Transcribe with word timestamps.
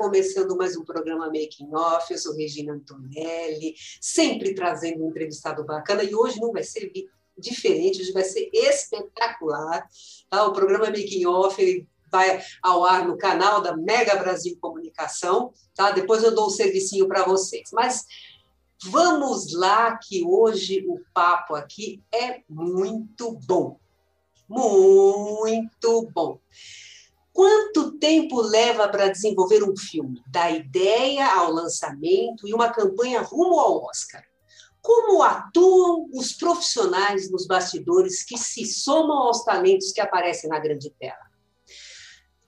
Começando 0.00 0.56
mais 0.56 0.78
um 0.78 0.82
programa 0.82 1.26
Making 1.26 1.74
Off. 1.74 2.10
Eu 2.10 2.18
sou 2.18 2.34
Regina 2.34 2.72
Antonelli, 2.72 3.74
sempre 4.00 4.54
trazendo 4.54 5.04
um 5.04 5.10
entrevistado 5.10 5.62
bacana. 5.62 6.02
E 6.02 6.14
hoje 6.14 6.40
não 6.40 6.52
vai 6.52 6.62
ser 6.62 6.90
diferente, 7.36 8.00
hoje 8.00 8.10
vai 8.10 8.24
ser 8.24 8.48
espetacular. 8.50 9.86
Tá? 10.30 10.46
O 10.46 10.54
programa 10.54 10.86
Making 10.86 11.26
Off 11.26 11.86
vai 12.10 12.42
ao 12.62 12.82
ar 12.82 13.06
no 13.06 13.18
canal 13.18 13.60
da 13.60 13.76
Mega 13.76 14.16
Brasil 14.16 14.56
Comunicação. 14.58 15.52
Tá? 15.74 15.90
Depois 15.90 16.22
eu 16.22 16.34
dou 16.34 16.46
um 16.46 16.50
servicinho 16.50 17.06
para 17.06 17.22
vocês. 17.22 17.68
Mas 17.70 18.06
vamos 18.86 19.52
lá, 19.52 19.98
que 19.98 20.24
hoje 20.24 20.82
o 20.88 20.98
papo 21.12 21.54
aqui 21.54 22.02
é 22.10 22.40
muito 22.48 23.38
bom. 23.46 23.78
Muito 24.48 26.08
bom. 26.14 26.40
Quanto 27.34 27.89
tempo 28.00 28.40
leva 28.40 28.88
para 28.88 29.08
desenvolver 29.08 29.62
um 29.62 29.76
filme, 29.76 30.20
da 30.26 30.50
ideia 30.50 31.32
ao 31.34 31.52
lançamento 31.52 32.48
e 32.48 32.54
uma 32.54 32.72
campanha 32.72 33.20
rumo 33.20 33.60
ao 33.60 33.84
Oscar? 33.84 34.24
Como 34.82 35.22
atuam 35.22 36.08
os 36.14 36.32
profissionais 36.32 37.30
nos 37.30 37.46
bastidores 37.46 38.24
que 38.24 38.38
se 38.38 38.64
somam 38.64 39.18
aos 39.18 39.44
talentos 39.44 39.92
que 39.92 40.00
aparecem 40.00 40.48
na 40.48 40.58
grande 40.58 40.90
tela? 40.98 41.30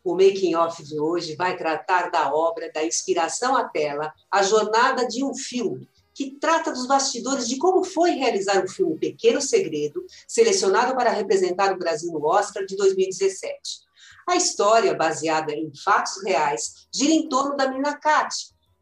O 0.02 0.14
Making 0.14 0.56
Off 0.56 0.82
de 0.82 0.98
hoje 0.98 1.36
vai 1.36 1.56
tratar 1.56 2.10
da 2.10 2.34
obra 2.34 2.72
da 2.72 2.84
inspiração 2.84 3.54
à 3.54 3.68
tela, 3.68 4.12
a 4.30 4.42
jornada 4.42 5.06
de 5.06 5.22
um 5.22 5.34
filme, 5.34 5.88
que 6.14 6.38
trata 6.40 6.72
dos 6.72 6.86
bastidores 6.86 7.46
de 7.46 7.56
como 7.56 7.84
foi 7.84 8.12
realizar 8.12 8.64
o 8.64 8.68
filme 8.68 8.98
Pequeno 8.98 9.40
Segredo, 9.40 10.04
selecionado 10.26 10.94
para 10.96 11.10
representar 11.10 11.72
o 11.72 11.78
Brasil 11.78 12.10
no 12.12 12.24
Oscar 12.26 12.64
de 12.64 12.76
2017. 12.76 13.91
A 14.28 14.36
história, 14.36 14.94
baseada 14.94 15.52
em 15.52 15.72
fatos 15.74 16.22
reais, 16.22 16.86
gira 16.94 17.12
em 17.12 17.28
torno 17.28 17.56
da 17.56 17.68
menina 17.68 17.98
Kat, 17.98 18.34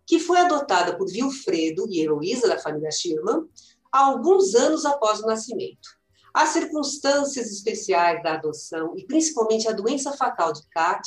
que 0.06 0.18
foi 0.18 0.38
adotada 0.38 0.96
por 0.96 1.06
Wilfredo 1.06 1.86
e 1.88 2.00
Heloísa 2.00 2.48
da 2.48 2.58
família 2.58 2.90
Schirman 2.90 3.46
alguns 3.92 4.54
anos 4.54 4.84
após 4.84 5.20
o 5.20 5.26
nascimento. 5.26 6.00
As 6.32 6.50
circunstâncias 6.50 7.50
especiais 7.50 8.22
da 8.22 8.34
adoção 8.34 8.92
e 8.96 9.04
principalmente 9.04 9.68
a 9.68 9.72
doença 9.72 10.12
fatal 10.12 10.52
de 10.52 10.62
Kat 10.68 11.02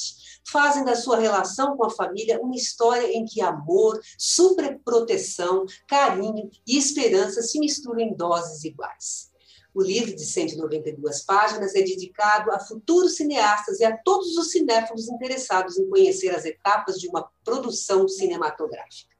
fazem 0.49 0.83
da 0.83 0.95
sua 0.95 1.17
relação 1.17 1.77
com 1.77 1.85
a 1.85 1.89
família 1.89 2.41
uma 2.41 2.55
história 2.55 3.07
em 3.07 3.23
que 3.23 3.41
amor, 3.41 3.99
superproteção, 4.17 5.65
carinho 5.87 6.49
e 6.67 6.77
esperança 6.77 7.41
se 7.41 7.57
misturam 7.59 8.01
em 8.01 8.13
doses 8.13 8.65
iguais. 8.65 9.32
O 9.73 9.81
livro 9.81 10.15
de 10.15 10.23
192 10.23 11.21
páginas 11.23 11.73
é 11.73 11.81
dedicado 11.81 12.51
a 12.51 12.59
futuros 12.59 13.15
cineastas 13.15 13.79
e 13.79 13.83
a 13.83 13.97
todos 13.97 14.37
os 14.37 14.51
cinéfilos 14.51 15.09
interessados 15.09 15.79
em 15.79 15.89
conhecer 15.89 16.29
as 16.29 16.45
etapas 16.45 16.99
de 16.99 17.07
uma 17.07 17.27
produção 17.43 18.07
cinematográfica. 18.07 19.13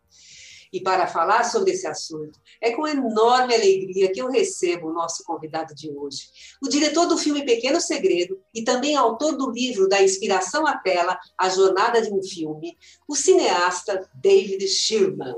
E 0.72 0.82
para 0.82 1.06
falar 1.06 1.44
sobre 1.44 1.72
esse 1.72 1.86
assunto, 1.86 2.40
é 2.60 2.72
com 2.72 2.88
enorme 2.88 3.54
alegria 3.54 4.12
que 4.12 4.20
eu 4.20 4.28
recebo 4.28 4.90
o 4.90 4.94
nosso 4.94 5.24
convidado 5.24 5.74
de 5.76 5.92
hoje, 5.92 6.30
o 6.62 6.68
diretor 6.68 7.06
do 7.06 7.18
filme 7.18 7.46
Pequeno 7.46 7.80
Segredo 7.80 8.40
e 8.54 8.64
também 8.64 8.96
autor 8.96 9.38
do 9.38 9.52
livro 9.52 9.88
Da 9.88 10.02
Inspiração 10.02 10.66
à 10.66 10.76
Tela, 10.78 11.20
A 11.38 11.48
Jornada 11.50 12.02
de 12.02 12.12
um 12.12 12.24
Filme, 12.24 12.76
o 13.08 13.16
cineasta 13.16 14.10
David 14.16 14.68
Schirman. 14.68 15.36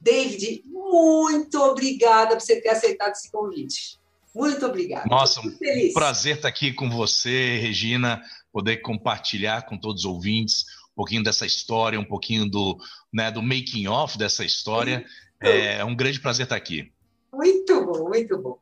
David, 0.00 0.62
muito 0.66 1.58
obrigada 1.60 2.34
por 2.34 2.40
você 2.40 2.60
ter 2.60 2.70
aceitado 2.70 3.12
esse 3.12 3.30
convite. 3.30 4.00
Muito 4.36 4.66
obrigada. 4.66 5.08
Nossa, 5.08 5.40
um 5.40 5.92
prazer 5.94 6.36
estar 6.36 6.48
aqui 6.48 6.70
com 6.70 6.90
você, 6.90 7.56
Regina, 7.56 8.22
poder 8.52 8.82
compartilhar 8.82 9.62
com 9.62 9.78
todos 9.78 10.04
os 10.04 10.10
ouvintes 10.10 10.66
um 10.92 10.96
pouquinho 10.96 11.22
dessa 11.22 11.46
história, 11.46 11.98
um 11.98 12.04
pouquinho 12.04 12.44
do, 12.44 12.76
né, 13.10 13.30
do 13.30 13.42
making 13.42 13.86
off 13.86 14.18
dessa 14.18 14.44
história. 14.44 15.06
É, 15.42 15.78
é 15.78 15.84
um 15.86 15.96
grande 15.96 16.20
prazer 16.20 16.44
estar 16.44 16.56
aqui. 16.56 16.92
Muito 17.32 17.82
bom, 17.86 18.08
muito 18.10 18.36
bom. 18.36 18.58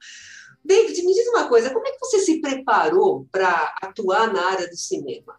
David, 0.64 1.02
me 1.02 1.12
diz 1.12 1.26
uma 1.26 1.48
coisa, 1.48 1.70
como 1.70 1.86
é 1.88 1.90
que 1.90 1.98
você 1.98 2.20
se 2.20 2.40
preparou 2.40 3.26
para 3.32 3.74
atuar 3.82 4.32
na 4.32 4.46
área 4.46 4.68
do 4.68 4.76
cinema? 4.76 5.34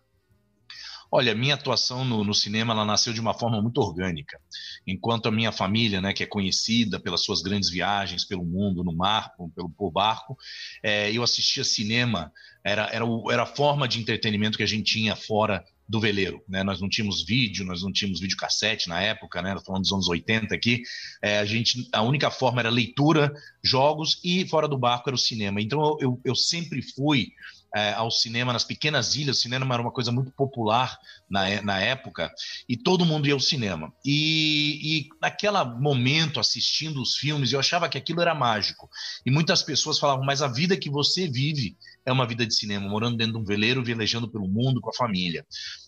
Olha, 1.18 1.34
minha 1.34 1.54
atuação 1.54 2.04
no, 2.04 2.26
no, 2.26 2.34
cinema 2.34 2.74
ela 2.74 2.84
nasceu 2.84 3.14
de 3.14 3.22
uma 3.22 3.34
forma 3.34 3.62
muito 3.62 3.80
orgânica. 3.80 4.38
Enquanto 4.86 5.30
a 5.30 5.32
minha 5.32 5.50
família, 5.50 6.02
né, 6.02 6.12
que 6.12 6.22
é 6.22 6.26
conhecida 6.26 7.00
pelas 7.00 7.24
suas 7.24 7.42
grandes 7.42 7.70
viagens 7.70 8.26
pelo 8.26 8.44
mundo, 8.44 8.84
no 8.84 8.94
mar, 8.94 9.32
pelo 9.56 9.70
por 9.70 9.92
barco, 9.92 10.38
é, 10.84 11.10
eu 11.14 11.24
assistia 11.24 11.64
cinema, 11.64 12.34
era, 12.66 12.90
era, 12.92 13.06
o, 13.06 13.32
era 13.32 13.44
a 13.44 13.46
forma 13.46 13.88
de 13.88 13.98
entretenimento 13.98 14.58
que 14.58 14.64
a 14.64 14.68
gente 14.68 14.92
tinha 14.92 15.16
fora 15.16 15.64
do 15.88 16.02
veleiro, 16.02 16.44
né? 16.50 16.64
Nós 16.64 16.82
não 16.82 16.90
tínhamos 16.90 17.24
vídeo, 17.24 17.64
nós 17.64 17.82
não 17.82 17.94
tínhamos 17.94 18.20
videocassete 18.20 18.90
na 18.90 19.02
época, 19.02 19.42
né? 19.42 19.56
Falando 19.66 19.84
dos 19.84 19.94
anos 19.94 20.10
80 20.10 20.54
aqui, 20.54 20.82
é, 21.22 21.40
a 21.40 21.46
gente, 21.46 21.88
a 21.94 22.02
única 22.02 22.30
forma 22.30 22.60
era 22.60 22.70
leitura, 22.70 23.32
jogos 23.64 24.20
e 24.22 24.46
fora 24.50 24.68
do 24.68 24.78
barco 24.78 25.08
era 25.10 25.16
o 25.16 25.20
cinema. 25.20 25.62
Então 25.62 25.98
eu, 26.02 26.20
eu 26.26 26.36
sempre 26.36 26.82
fui 26.82 27.30
é, 27.76 27.92
ao 27.94 28.10
cinema 28.10 28.54
nas 28.54 28.64
pequenas 28.64 29.16
ilhas. 29.16 29.38
O 29.38 29.42
cinema 29.42 29.76
era 29.76 29.82
uma 29.82 29.92
coisa 29.92 30.10
muito 30.10 30.32
popular 30.32 30.98
na, 31.30 31.62
na 31.62 31.80
época 31.80 32.34
e 32.70 32.78
todo 32.78 33.06
mundo 33.06 33.28
ia 33.28 33.34
ao 33.34 33.40
cinema. 33.40 33.94
E, 34.04 34.80
e 34.82 35.10
naquele 35.22 35.62
momento, 35.78 36.40
assistindo 36.40 37.02
os 37.02 37.18
filmes, 37.18 37.52
eu 37.52 37.60
achava 37.60 37.90
que 37.90 37.98
aquilo 37.98 38.22
era 38.22 38.34
mágico. 38.34 38.90
E 39.26 39.30
muitas 39.30 39.62
pessoas 39.62 40.00
falavam, 40.00 40.26
mas 40.26 40.42
a 40.42 40.48
vida 40.48 40.78
que 40.78 40.90
você 40.90 41.28
vive 41.28 41.76
é 42.06 42.12
uma 42.12 42.28
vida 42.28 42.46
de 42.46 42.54
cinema, 42.54 42.88
morando 42.88 43.18
dentro 43.18 43.34
de 43.34 43.40
um 43.40 43.44
veleiro, 43.44 43.84
velejando 43.84 44.30
pelo 44.30 44.48
mundo 44.48 44.80
com 44.80 44.90
a 44.90 44.94
família. 44.94 45.46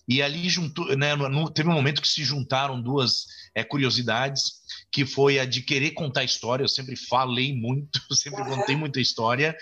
E 0.07 0.21
ali 0.21 0.49
juntou, 0.49 0.95
né, 0.97 1.15
no, 1.15 1.49
teve 1.49 1.69
um 1.69 1.73
momento 1.73 2.01
que 2.01 2.07
se 2.07 2.23
juntaram 2.23 2.81
duas 2.81 3.27
é, 3.53 3.63
curiosidades, 3.63 4.43
que 4.91 5.05
foi 5.05 5.37
a 5.37 5.45
de 5.45 5.61
querer 5.61 5.91
contar 5.91 6.23
história. 6.23 6.63
Eu 6.63 6.69
sempre 6.69 6.95
falei 6.95 7.53
muito, 7.55 7.99
sempre 8.15 8.43
contei 8.43 8.75
muita 8.75 8.99
história, 8.99 9.55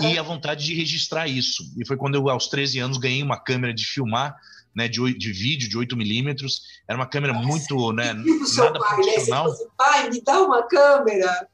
e 0.00 0.18
a 0.18 0.22
vontade 0.22 0.64
de 0.64 0.74
registrar 0.74 1.28
isso. 1.28 1.62
E 1.76 1.86
foi 1.86 1.96
quando 1.96 2.14
eu, 2.14 2.28
aos 2.30 2.48
13 2.48 2.78
anos, 2.78 2.98
ganhei 2.98 3.22
uma 3.22 3.38
câmera 3.38 3.74
de 3.74 3.84
filmar. 3.84 4.34
Né, 4.76 4.86
de, 4.86 5.18
de 5.18 5.32
vídeo 5.32 5.68
de 5.68 5.76
8 5.76 5.96
milímetros, 5.96 6.60
era 6.86 6.96
uma 6.96 7.06
câmera 7.06 7.32
muito, 7.32 7.90
né, 7.90 8.12
nada 8.12 8.78
pai, 8.78 8.94
profissional. 8.94 9.48
Né? 9.48 9.56
pai, 9.76 10.10
me 10.10 10.22
dá 10.22 10.40
uma 10.40 10.68
câmera. 10.68 11.48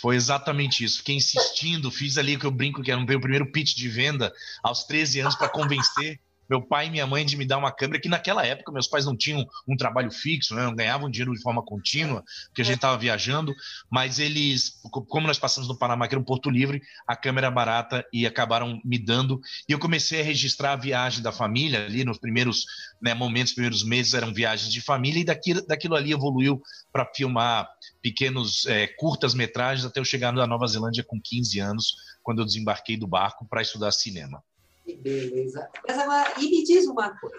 Foi 0.00 0.16
exatamente 0.16 0.84
isso. 0.84 0.98
Fiquei 0.98 1.16
insistindo, 1.16 1.90
fiz 1.90 2.18
ali 2.18 2.36
o 2.36 2.38
que 2.38 2.46
eu 2.46 2.50
brinco 2.50 2.82
que 2.82 2.90
era 2.90 3.00
o 3.00 3.06
primeiro 3.06 3.50
pitch 3.50 3.74
de 3.74 3.88
venda 3.88 4.32
aos 4.62 4.84
13 4.84 5.20
anos 5.20 5.34
para 5.34 5.48
convencer 5.48 6.20
meu 6.48 6.62
pai 6.62 6.86
e 6.86 6.90
minha 6.90 7.06
mãe 7.06 7.24
de 7.24 7.36
me 7.36 7.44
dar 7.44 7.58
uma 7.58 7.72
câmera, 7.72 8.00
que 8.00 8.08
naquela 8.08 8.44
época 8.44 8.72
meus 8.72 8.86
pais 8.86 9.04
não 9.04 9.16
tinham 9.16 9.46
um 9.66 9.76
trabalho 9.76 10.10
fixo, 10.10 10.54
né? 10.54 10.64
não 10.64 10.74
ganhavam 10.74 11.10
dinheiro 11.10 11.32
de 11.32 11.42
forma 11.42 11.62
contínua, 11.62 12.22
porque 12.46 12.62
a 12.62 12.64
gente 12.64 12.76
estava 12.76 12.96
viajando, 12.96 13.54
mas 13.90 14.18
eles, 14.18 14.80
como 15.08 15.26
nós 15.26 15.38
passamos 15.38 15.68
no 15.68 15.78
Panamá, 15.78 16.06
que 16.06 16.14
era 16.14 16.20
um 16.20 16.24
porto 16.24 16.50
livre, 16.50 16.80
a 17.06 17.16
câmera 17.16 17.50
barata 17.50 18.04
e 18.12 18.26
acabaram 18.26 18.80
me 18.84 18.98
dando, 18.98 19.40
e 19.68 19.72
eu 19.72 19.78
comecei 19.78 20.20
a 20.20 20.24
registrar 20.24 20.72
a 20.72 20.76
viagem 20.76 21.22
da 21.22 21.32
família 21.32 21.84
ali 21.84 22.04
nos 22.04 22.18
primeiros 22.18 22.64
né, 23.00 23.14
momentos, 23.14 23.52
primeiros 23.52 23.82
meses 23.82 24.14
eram 24.14 24.32
viagens 24.32 24.72
de 24.72 24.80
família, 24.80 25.20
e 25.20 25.24
daquilo, 25.24 25.66
daquilo 25.66 25.94
ali 25.94 26.12
evoluiu 26.12 26.62
para 26.92 27.10
filmar 27.14 27.68
pequenos 28.02 28.66
é, 28.66 28.86
curtas 28.86 29.34
metragens 29.34 29.84
até 29.84 30.00
eu 30.00 30.04
chegar 30.04 30.32
na 30.32 30.46
Nova 30.46 30.66
Zelândia 30.66 31.04
com 31.04 31.20
15 31.20 31.60
anos, 31.60 31.96
quando 32.22 32.40
eu 32.40 32.44
desembarquei 32.44 32.96
do 32.96 33.06
barco 33.06 33.46
para 33.48 33.62
estudar 33.62 33.92
cinema. 33.92 34.42
Que 34.86 34.94
beleza. 34.94 35.68
Mas 35.86 35.98
agora, 35.98 36.40
e 36.40 36.48
me 36.48 36.62
diz 36.62 36.86
uma 36.86 37.18
coisa. 37.18 37.36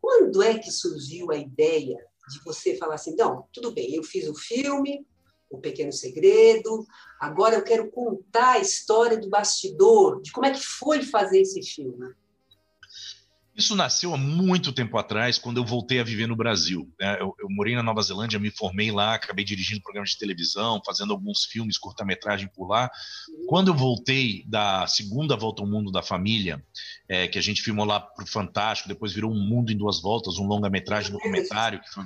Quando 0.00 0.42
é 0.42 0.58
que 0.58 0.72
surgiu 0.72 1.30
a 1.30 1.36
ideia 1.36 1.96
de 2.28 2.42
você 2.44 2.76
falar 2.76 2.96
assim, 2.96 3.14
não, 3.14 3.48
tudo 3.52 3.70
bem, 3.70 3.94
eu 3.94 4.02
fiz 4.02 4.28
o 4.28 4.34
filme, 4.34 5.06
O 5.48 5.58
Pequeno 5.58 5.92
Segredo, 5.92 6.84
agora 7.20 7.54
eu 7.54 7.62
quero 7.62 7.88
contar 7.92 8.54
a 8.54 8.58
história 8.58 9.16
do 9.16 9.30
bastidor, 9.30 10.20
de 10.20 10.32
como 10.32 10.46
é 10.46 10.50
que 10.50 10.60
foi 10.60 11.02
fazer 11.02 11.42
esse 11.42 11.62
filme? 11.62 12.12
Isso 13.54 13.76
nasceu 13.76 14.12
há 14.12 14.16
muito 14.16 14.72
tempo 14.72 14.98
atrás, 14.98 15.38
quando 15.38 15.58
eu 15.58 15.64
voltei 15.64 16.00
a 16.00 16.04
viver 16.04 16.26
no 16.26 16.34
Brasil. 16.34 16.92
Né? 16.98 17.16
Eu, 17.20 17.34
eu, 17.38 17.48
morei 17.48 17.76
na 17.76 17.84
Nova 17.84 18.02
Zelândia, 18.02 18.38
me 18.38 18.50
formei 18.50 18.90
lá, 18.90 19.14
acabei 19.14 19.44
dirigindo 19.44 19.80
programas 19.80 20.10
de 20.10 20.18
televisão, 20.18 20.82
fazendo 20.84 21.12
alguns 21.12 21.44
filmes, 21.44 21.78
curta-metragem 21.78 22.48
por 22.48 22.66
lá. 22.66 22.90
Quando 23.48 23.68
eu 23.68 23.74
voltei 23.74 24.44
da 24.48 24.86
segunda 24.88 25.36
volta 25.36 25.62
ao 25.62 25.68
mundo 25.68 25.92
da 25.92 26.02
família, 26.02 26.64
é, 27.08 27.28
que 27.28 27.38
a 27.38 27.42
gente 27.42 27.62
filmou 27.62 27.86
lá 27.86 28.00
para 28.00 28.24
o 28.24 28.28
Fantástico, 28.28 28.88
depois 28.88 29.12
virou 29.12 29.30
Um 29.30 29.48
Mundo 29.48 29.70
em 29.70 29.76
Duas 29.76 30.02
Voltas, 30.02 30.36
um 30.36 30.46
longa-metragem 30.46 31.12
documentário, 31.12 31.80
que 31.80 31.90
foi 31.90 32.04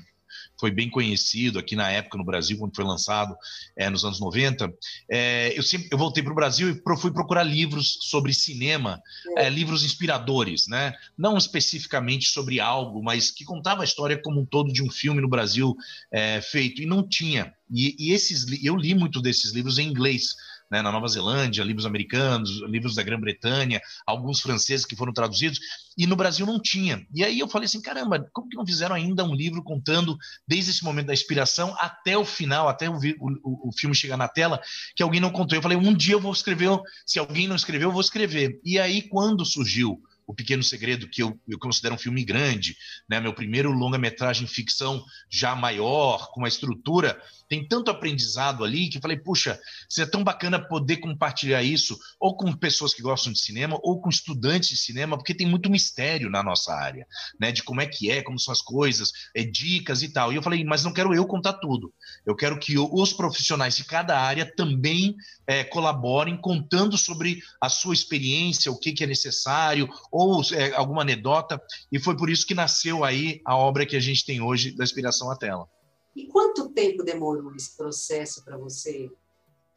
foi 0.59 0.71
bem 0.71 0.91
conhecido 0.91 1.59
aqui 1.59 1.77
na 1.77 1.91
época 1.91 2.19
no 2.19 2.25
Brasil, 2.25 2.59
quando 2.59 2.75
foi 2.75 2.85
lançado 2.85 3.37
é, 3.77 3.89
nos 3.89 4.05
anos 4.05 4.21
90. 4.21 4.73
É, 5.11 5.57
eu, 5.57 5.63
sempre, 5.63 5.89
eu 5.91 5.99
voltei 5.99 6.23
para 6.23 6.33
o 6.33 6.37
Brasil 6.37 6.71
e 6.71 6.97
fui 6.99 7.11
procurar 7.11 7.43
livros 7.43 7.99
sobre 8.03 8.35
cinema, 8.35 9.01
é, 9.37 9.49
livros 9.49 9.85
inspiradores, 9.85 10.67
né? 10.67 10.95
não 11.17 11.37
especificamente 11.37 12.29
sobre 12.29 12.61
algo, 12.61 13.03
mas 13.03 13.31
que 13.31 13.45
contava 13.45 13.83
a 13.83 13.85
história 13.85 14.21
como 14.21 14.41
um 14.41 14.47
todo 14.47 14.73
de 14.73 14.83
um 14.83 14.91
filme 14.91 15.21
no 15.21 15.29
Brasil 15.29 15.77
é, 16.13 16.41
feito, 16.41 16.83
e 16.83 16.87
não 16.87 17.07
tinha. 17.07 17.55
E, 17.71 17.95
e 17.99 18.13
esses, 18.13 18.47
eu 18.63 18.77
li 18.77 18.95
muito 18.95 19.21
desses 19.21 19.53
livros 19.53 19.79
em 19.79 19.89
inglês 19.89 20.35
né, 20.71 20.83
na 20.83 20.93
Nova 20.93 21.09
Zelândia, 21.09 21.65
livros 21.65 21.87
americanos, 21.87 22.63
livros 22.69 22.95
da 22.95 23.03
Grã-Bretanha, 23.03 23.81
alguns 24.07 24.41
franceses 24.41 24.85
que 24.85 24.97
foram 24.97 25.13
traduzidos, 25.13 25.59
e 25.97 26.07
no 26.07 26.17
Brasil 26.17 26.47
não 26.47 26.61
tinha. 26.61 27.07
E 27.13 27.25
aí 27.25 27.39
eu 27.39 27.49
falei 27.49 27.67
assim, 27.67 27.81
caramba, 27.81 28.29
como 28.33 28.49
que 28.49 28.57
não 28.57 28.67
fizeram 28.67 28.95
ainda 28.95 29.25
um 29.25 29.35
livro 29.35 29.63
contando 29.63 30.17
desde 30.47 30.71
esse 30.71 30.85
momento 30.85 31.07
da 31.07 31.13
inspiração 31.13 31.75
até 31.79 32.17
o 32.17 32.25
final, 32.25 32.69
até 32.69 32.89
o, 32.89 32.97
o, 33.19 33.69
o 33.69 33.73
filme 33.73 33.95
chegar 33.95 34.17
na 34.17 34.29
tela, 34.29 34.61
que 34.95 35.03
alguém 35.03 35.21
não 35.21 35.31
contou. 35.31 35.57
Eu 35.57 35.63
falei, 35.63 35.77
um 35.77 35.95
dia 35.95 36.15
eu 36.15 36.21
vou 36.21 36.33
escrever, 36.33 36.69
se 37.07 37.19
alguém 37.19 37.49
não 37.49 37.57
escreveu, 37.57 37.89
eu 37.89 37.93
vou 37.93 38.01
escrever. 38.01 38.61
E 38.65 38.79
aí, 38.79 39.03
quando 39.03 39.45
surgiu 39.45 40.01
o 40.29 40.35
Pequeno 40.35 40.63
Segredo, 40.63 41.09
que 41.09 41.23
eu, 41.23 41.41
eu 41.49 41.59
considero 41.59 41.95
um 41.95 41.99
filme 41.99 42.23
grande, 42.23 42.77
né? 43.09 43.19
meu 43.19 43.33
primeiro 43.33 43.73
longa-metragem 43.73 44.47
ficção 44.47 45.03
já 45.31 45.57
maior, 45.57 46.31
com 46.31 46.41
uma 46.41 46.49
estrutura, 46.49 47.19
tem 47.49 47.67
tanto 47.67 47.91
aprendizado 47.91 48.63
ali 48.63 48.91
que 48.91 49.01
falei, 49.01 49.17
puxa, 49.17 49.59
seria 49.89 50.11
tão 50.11 50.23
bacana 50.23 50.59
poder 50.59 50.99
compartilhar 50.99 51.63
isso, 51.63 51.99
ou 52.21 52.37
com 52.37 52.53
pessoas 52.53 52.93
que 52.93 53.01
gostam 53.01 53.33
de 53.33 53.41
cinema, 53.41 53.79
ou 53.83 54.01
com 54.01 54.11
estudantes 54.11 54.69
de 54.69 54.77
cinema, 54.77 55.17
porque 55.17 55.35
tem 55.35 55.47
muito 55.47 55.71
mistério 55.71 56.29
na 56.29 56.43
nossa 56.43 56.75
área, 56.75 57.07
né? 57.41 57.51
De 57.51 57.63
como 57.63 57.81
é 57.81 57.87
que 57.87 58.11
é, 58.11 58.23
como 58.23 58.39
são 58.39 58.53
as 58.53 58.61
coisas, 58.61 59.11
é, 59.35 59.43
dicas 59.43 60.03
e 60.03 60.13
tal. 60.13 60.31
E 60.31 60.37
eu 60.37 60.43
falei, 60.43 60.63
mas 60.63 60.85
não 60.85 60.93
quero 60.93 61.15
eu 61.15 61.27
contar 61.27 61.55
tudo. 61.55 61.93
Eu 62.27 62.37
quero 62.37 62.59
que 62.59 62.79
os 62.79 63.13
profissionais 63.15 63.77
de 63.77 63.85
cada 63.85 64.21
área 64.21 64.45
também 64.55 65.17
é, 65.47 65.65
colaborem 65.65 66.37
contando 66.37 66.99
sobre 66.99 67.41
a 67.61 67.71
sua 67.71 67.95
experiência, 67.95 68.71
o 68.71 68.79
que, 68.79 68.93
que 68.93 69.05
é 69.05 69.07
necessário, 69.07 69.89
ou 70.19 70.43
é, 70.53 70.73
alguma 70.75 71.03
anedota. 71.03 71.63
E 71.93 71.99
foi 71.99 72.17
por 72.17 72.29
isso 72.29 72.47
que 72.47 72.55
nasceu 72.55 73.05
aí 73.05 73.41
a 73.45 73.57
obra 73.57 73.87
que 73.87 73.97
a 73.97 74.01
gente 74.01 74.27
tem 74.27 74.41
hoje 74.41 74.73
da 74.73 74.83
Inspiração 74.83 75.31
à 75.31 75.37
Tela. 75.37 75.69
E 76.17 76.27
quanto 76.27 76.71
tempo 76.71 77.05
demorou 77.05 77.55
esse 77.55 77.77
processo 77.77 78.45
para 78.45 78.57
você 78.57 79.09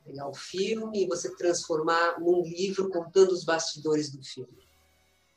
pegar 0.04 0.28
o 0.28 0.34
filme 0.34 1.04
e 1.04 1.08
você 1.08 1.36
transformar 1.36 2.20
num 2.20 2.42
livro 2.42 2.90
contando 2.90 3.32
os 3.32 3.44
bastidores 3.44 4.12
do 4.12 4.24
filme? 4.24 4.58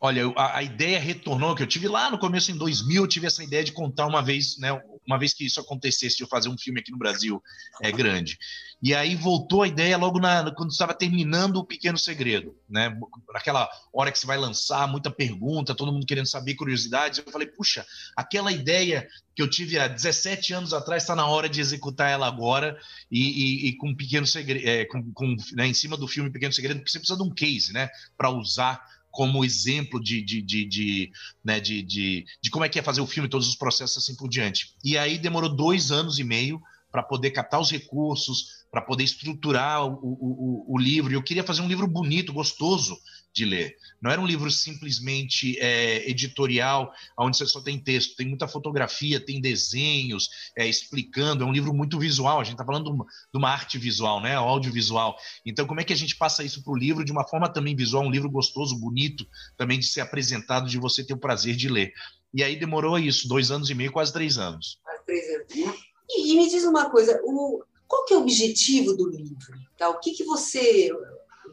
Olha, 0.01 0.33
a, 0.37 0.59
a, 0.59 0.63
ideia 0.63 0.99
retornou, 0.99 1.55
que 1.55 1.63
eu 1.63 1.67
tive 1.67 1.89
lá 1.89 2.11
no 2.11 2.19
começo, 2.19 2.51
em 2.51 2.57
2000, 2.57 3.03
eu 3.03 3.09
tive 3.09 3.27
essa 3.27 3.45
ideia 3.45 3.65
de 3.65 3.73
contar 3.73 4.07
uma 4.07 4.23
vez, 4.23 4.59
né, 4.59 4.71
uma 5.07 5.19
vez 5.19 5.35
que 5.35 5.45
isso 5.45 5.61
acontecesse, 5.61 6.17
de 6.17 6.23
eu 6.23 6.29
fazer 6.29 6.49
um 6.49 6.59
filme 6.59 6.81
aqui 6.81 6.91
no 6.91 6.99
Brasil 6.99 7.43
é 7.83 7.93
grande. 7.93 8.39
E 8.83 8.95
aí 8.95 9.15
voltou 9.15 9.63
a 9.63 9.69
ideia 9.69 9.97
logo 9.97 10.19
na, 10.19 10.51
quando 10.55 10.71
estava 10.71 10.93
terminando 10.93 11.57
o 11.57 11.65
Pequeno 11.65 11.97
Segredo, 11.97 12.55
né? 12.69 12.95
Naquela 13.33 13.69
hora 13.93 14.13
que 14.13 14.19
você 14.19 14.27
vai 14.27 14.37
lançar, 14.37 14.87
muita 14.87 15.11
pergunta, 15.11 15.75
todo 15.75 15.93
mundo 15.93 16.07
querendo 16.07 16.27
saber 16.27 16.55
curiosidades. 16.55 17.19
Eu 17.19 17.33
falei, 17.33 17.47
puxa, 17.47 17.87
aquela 18.17 18.53
ideia 18.53 19.09
que 19.35 19.43
eu 19.43 19.49
tive 19.49 19.79
há 19.79 19.89
17 19.89 20.53
anos 20.53 20.73
atrás 20.73 21.03
está 21.03 21.17
na 21.17 21.27
hora 21.27 21.49
de 21.49 21.61
executar 21.61 22.11
ela 22.11 22.27
agora 22.27 22.79
e, 23.11 23.21
e, 23.21 23.69
e 23.69 23.77
com 23.77 23.95
Pequeno 23.95 24.27
Segredo, 24.27 24.69
é, 24.69 24.85
com, 24.85 25.13
com 25.13 25.37
né, 25.55 25.67
em 25.67 25.75
cima 25.75 25.97
do 25.97 26.07
filme 26.07 26.31
Pequeno 26.31 26.53
Segredo, 26.53 26.79
porque 26.79 26.91
você 26.91 26.99
precisa 26.99 27.19
de 27.19 27.25
um 27.25 27.35
case, 27.35 27.73
né? 27.73 27.89
Para 28.17 28.31
usar 28.31 28.83
como 29.15 29.45
exemplo 29.45 30.03
de, 30.03 30.21
de, 30.21 30.43
de, 30.43 30.65
de, 30.65 31.13
né, 31.43 31.61
de, 31.61 31.83
de, 31.83 32.27
de 32.43 32.51
como 32.51 32.65
é 32.65 32.69
que 32.69 32.81
é 32.81 32.83
fazer 32.83 33.01
o 33.01 33.07
filme, 33.07 33.29
todos 33.29 33.49
os 33.49 33.55
processos 33.55 33.97
assim 33.97 34.17
por 34.17 34.29
diante. 34.29 34.75
E 34.83 34.99
aí 34.99 35.17
demorou 35.17 35.55
dois 35.55 35.93
anos 35.93 36.19
e 36.19 36.25
meio 36.25 36.61
para 36.91 37.01
poder 37.01 37.31
captar 37.31 37.61
os 37.61 37.71
recursos, 37.71 38.65
para 38.73 38.83
poder 38.83 39.05
estruturar 39.05 39.87
o, 39.87 39.95
o, 40.03 40.75
o, 40.75 40.79
livro. 40.79 41.13
Eu 41.13 41.23
queria 41.23 41.45
fazer 41.45 41.63
um 41.63 41.69
livro 41.69 41.87
bonito, 41.87 42.33
gostoso 42.33 42.99
de 43.35 43.45
ler. 43.45 43.77
Não 44.01 44.11
era 44.11 44.21
um 44.21 44.27
livro 44.27 44.51
simplesmente 44.51 45.59
é, 45.59 46.09
editorial, 46.09 46.93
onde 47.19 47.37
você 47.37 47.47
só 47.47 47.61
tem 47.61 47.79
texto. 47.79 48.17
Tem 48.17 48.29
muita 48.29 48.47
fotografia, 48.47 49.19
tem 49.19 49.41
desenhos 49.41 50.29
é, 50.57 50.67
explicando. 50.67 51.43
É 51.43 51.47
um 51.47 51.53
livro 51.53 51.75
muito 51.75 51.99
visual. 51.99 52.41
A 52.41 52.45
gente 52.45 52.55
está 52.55 52.65
falando 52.65 53.05
de 53.33 53.37
uma, 53.39 53.51
arte 53.51 53.77
visual, 53.77 54.21
né? 54.21 54.37
audiovisual. 54.37 55.17
Então, 55.45 55.67
como 55.67 55.81
é 55.81 55.85
que 55.85 55.93
a 55.93 55.97
gente 55.97 56.17
passa 56.17 56.45
isso 56.45 56.63
para 56.63 56.73
o 56.73 56.77
livro 56.77 57.05
de 57.05 57.11
uma 57.11 57.27
forma 57.27 57.53
também 57.53 57.75
visual? 57.75 58.05
Um 58.05 58.11
livro 58.11 58.31
gostoso, 58.31 58.79
bonito, 58.79 59.27
também 59.57 59.79
de 59.79 59.87
ser 59.87 60.01
apresentado, 60.01 60.69
de 60.69 60.79
você 60.79 61.05
ter 61.05 61.15
o 61.15 61.19
prazer 61.19 61.57
de 61.57 61.69
ler. 61.69 61.93
E 62.33 62.43
aí 62.43 62.57
demorou 62.57 62.99
isso, 62.99 63.29
dois 63.29 63.51
anos 63.51 63.69
e 63.69 63.75
meio, 63.75 63.93
quase 63.93 64.13
três 64.13 64.39
anos. 64.39 64.79
Quase 64.83 65.05
três 65.05 65.25
anos. 65.35 65.81
E, 66.09 66.33
e 66.33 66.37
me 66.37 66.49
diz 66.49 66.65
uma 66.65 66.91
coisa, 66.91 67.21
o, 67.25 67.65
qual 67.87 68.05
que 68.05 68.15
é 68.15 68.17
o 68.17 68.21
objetivo 68.21 68.95
do 68.95 69.09
livro? 69.09 69.37
Tá? 69.79 69.89
O 69.89 69.99
que, 69.99 70.13
que 70.13 70.25
você 70.25 70.91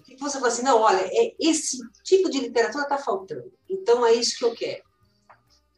que 0.01 0.17
você 0.17 0.37
fala 0.37 0.47
assim, 0.47 0.63
não, 0.63 0.81
olha, 0.81 1.01
é, 1.01 1.33
esse 1.39 1.77
tipo 2.03 2.29
de 2.29 2.39
literatura 2.39 2.83
está 2.83 2.97
faltando, 2.97 3.51
então 3.69 4.05
é 4.05 4.13
isso 4.13 4.37
que 4.37 4.45
eu 4.45 4.53
quero. 4.53 4.83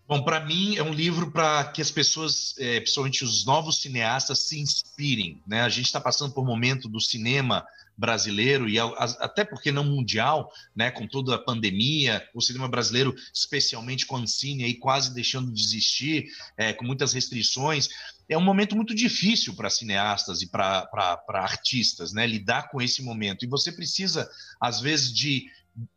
Bom, 0.06 0.22
para 0.22 0.42
mim 0.42 0.75
é 0.75 0.84
um 0.84 0.94
livro 0.94 1.31
para 1.31 1.64
que 1.72 1.81
as 1.81 1.90
pessoas, 1.90 2.54
é, 2.60 2.81
principalmente 2.81 3.24
os 3.24 3.46
novos 3.46 3.81
cineastas, 3.81 4.48
se 4.48 4.60
inspirem. 4.60 5.42
Né? 5.48 5.62
A 5.62 5.70
gente 5.70 5.86
está 5.86 6.00
passando 6.00 6.34
por 6.34 6.42
um 6.42 6.46
momento 6.46 6.90
do 6.90 7.00
cinema 7.00 7.66
brasileiro 7.98 8.68
e 8.68 8.80
até 8.80 9.46
porque 9.46 9.72
não 9.72 9.84
mundial, 9.84 10.52
né, 10.76 10.90
com 10.90 11.08
toda 11.08 11.36
a 11.36 11.40
pandemia, 11.40 12.28
o 12.34 12.42
cinema 12.42 12.68
brasileiro, 12.68 13.14
especialmente 13.34 14.06
com 14.06 14.16
a 14.16 14.19
Ancine 14.19 14.64
aí 14.64 14.74
quase 14.74 15.14
deixando 15.14 15.52
de 15.52 15.62
existir, 15.62 16.26
é, 16.58 16.74
com 16.74 16.86
muitas 16.86 17.14
restrições, 17.14 17.90
é 18.30 18.38
um 18.38 18.42
momento 18.42 18.75
muito 18.75 18.96
difícil 18.96 19.56
para 19.56 19.70
cineastas 19.70 20.42
e 20.42 20.50
para 20.50 20.90
artistas, 21.30 22.14
né, 22.14 22.25
lidar 22.25 22.70
com 22.70 22.81
esse 22.81 23.02
momento. 23.02 23.44
E 23.44 23.48
você 23.48 23.72
precisa, 23.72 24.30
às 24.62 24.80
vezes, 24.80 25.14
de 25.14 25.46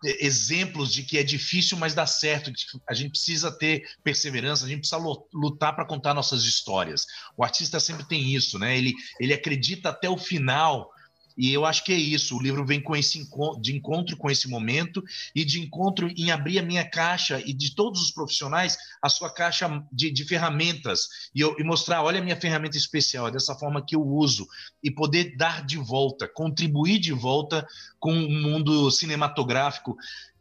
exemplos 0.03 0.93
de 0.93 1.03
que 1.03 1.19
é 1.19 1.23
difícil, 1.23 1.77
mas 1.77 1.95
dá 1.95 2.07
certo. 2.07 2.51
A 2.89 2.95
gente 2.95 3.11
precisa 3.11 3.51
ter 3.51 3.85
perseverança, 4.03 4.65
a 4.65 4.69
gente 4.69 4.81
precisa 4.81 5.03
lutar 5.33 5.75
para 5.75 5.87
contar 5.87 6.15
nossas 6.15 6.45
histórias. 6.45 7.05
O 7.37 7.45
artista 7.45 7.79
sempre 7.79 8.07
tem 8.07 8.35
isso, 8.35 8.59
né? 8.59 8.77
Ele, 8.77 8.95
ele 9.21 9.35
acredita 9.35 9.91
até 9.91 10.09
o 10.09 10.17
final 10.17 10.91
e 11.37 11.53
eu 11.53 11.67
acho 11.67 11.85
que 11.85 11.93
é 11.93 11.97
isso. 11.97 12.37
O 12.37 12.43
livro 12.43 12.65
vem 12.65 12.81
com 12.81 12.97
esse 12.97 13.19
encontro, 13.19 13.61
de 13.61 13.77
encontro 13.77 14.17
com 14.17 14.31
esse 14.31 14.49
momento 14.49 15.05
e 15.35 15.45
de 15.45 15.61
encontro 15.61 16.09
em 16.17 16.31
abrir 16.31 16.59
a 16.59 16.63
minha 16.63 16.89
caixa 16.89 17.43
e 17.45 17.53
de 17.53 17.75
todos 17.75 18.01
os 18.01 18.11
profissionais 18.11 18.79
a 19.03 19.09
sua 19.09 19.33
caixa 19.33 19.85
de, 19.93 20.11
de 20.11 20.25
ferramentas 20.25 21.31
e, 21.35 21.41
eu, 21.41 21.55
e 21.59 21.65
mostrar, 21.65 22.03
olha 22.03 22.21
a 22.21 22.25
minha 22.25 22.41
ferramenta 22.41 22.77
especial, 22.77 23.29
é 23.29 23.31
dessa 23.31 23.55
forma 23.55 23.85
que 23.85 23.95
eu 23.95 24.03
uso 24.03 24.47
e 24.83 24.91
poder 24.91 25.37
dar 25.37 25.65
de 25.65 25.77
volta, 25.77 26.27
contribuir 26.27 26.99
de 26.99 27.13
volta 27.13 27.67
com 27.99 28.13
o 28.13 28.27
um 28.27 28.43
mundo 28.43 28.91
cinematográfico 28.91 29.97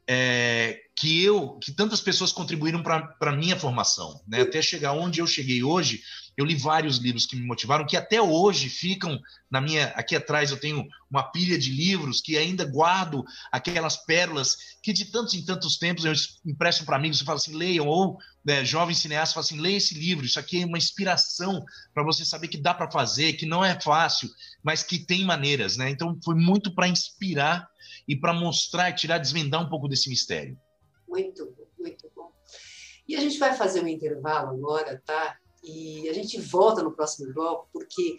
é, 0.08 0.85
que 0.96 1.22
eu, 1.22 1.60
que 1.60 1.74
tantas 1.74 2.00
pessoas 2.00 2.32
contribuíram 2.32 2.82
para 2.82 3.16
a 3.20 3.36
minha 3.36 3.60
formação, 3.60 4.22
né? 4.26 4.42
Até 4.42 4.62
chegar 4.62 4.94
onde 4.94 5.20
eu 5.20 5.28
cheguei 5.28 5.62
hoje, 5.62 6.02
eu 6.38 6.46
li 6.46 6.56
vários 6.56 6.98
livros 6.98 7.26
que 7.26 7.36
me 7.36 7.46
motivaram, 7.46 7.86
que 7.86 7.98
até 7.98 8.22
hoje 8.22 8.70
ficam 8.70 9.20
na 9.50 9.60
minha. 9.60 9.88
Aqui 9.88 10.16
atrás 10.16 10.52
eu 10.52 10.58
tenho 10.58 10.86
uma 11.10 11.24
pilha 11.24 11.58
de 11.58 11.70
livros 11.70 12.22
que 12.22 12.38
ainda 12.38 12.66
guardo 12.66 13.24
aquelas 13.52 13.98
pérolas 13.98 14.56
que 14.82 14.94
de 14.94 15.06
tantos 15.06 15.34
em 15.34 15.44
tantos 15.44 15.78
tempos 15.78 16.06
eu 16.06 16.14
empresto 16.46 16.86
para 16.86 16.96
amigos 16.96 17.20
e 17.20 17.26
falo 17.26 17.38
assim, 17.38 17.56
leiam, 17.56 17.88
ou 17.88 18.18
né, 18.44 18.64
jovens 18.64 19.00
cineastas 19.00 19.34
falam 19.34 19.46
assim, 19.46 19.60
leia 19.60 19.78
esse 19.78 19.96
livro, 19.96 20.26
isso 20.26 20.40
aqui 20.40 20.62
é 20.62 20.66
uma 20.66 20.78
inspiração 20.78 21.64
para 21.94 22.04
você 22.04 22.24
saber 22.24 22.48
que 22.48 22.58
dá 22.58 22.74
para 22.74 22.92
fazer, 22.92 23.34
que 23.34 23.46
não 23.46 23.64
é 23.64 23.80
fácil, 23.80 24.30
mas 24.64 24.84
que 24.84 25.00
tem 25.00 25.26
maneiras, 25.26 25.78
né? 25.78 25.90
Então 25.90 26.18
foi 26.24 26.36
muito 26.36 26.74
para 26.74 26.88
inspirar 26.88 27.68
e 28.08 28.16
para 28.16 28.34
mostrar, 28.34 28.94
tirar, 28.94 29.18
desvendar 29.18 29.62
um 29.62 29.70
pouco 29.70 29.88
desse 29.88 30.10
mistério. 30.10 30.58
Muito, 31.16 31.56
muito 31.80 32.12
bom. 32.16 32.32
E 33.08 33.16
a 33.16 33.20
gente 33.20 33.38
vai 33.38 33.56
fazer 33.56 33.84
um 33.84 33.88
intervalo 33.88 34.50
agora, 34.50 35.02
tá? 35.06 35.38
E 35.64 36.08
a 36.10 36.14
gente 36.14 36.40
volta 36.42 36.84
no 36.84 36.92
próximo 36.92 37.34
bloco, 37.34 37.70
porque 37.72 38.18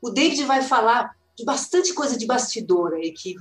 o 0.00 0.10
David 0.10 0.44
vai 0.44 0.62
falar 0.62 1.16
de 1.36 1.44
bastante 1.44 1.92
coisa 1.92 2.16
de 2.16 2.26
bastidor 2.26 2.94
aí 2.94 3.12
que, 3.12 3.34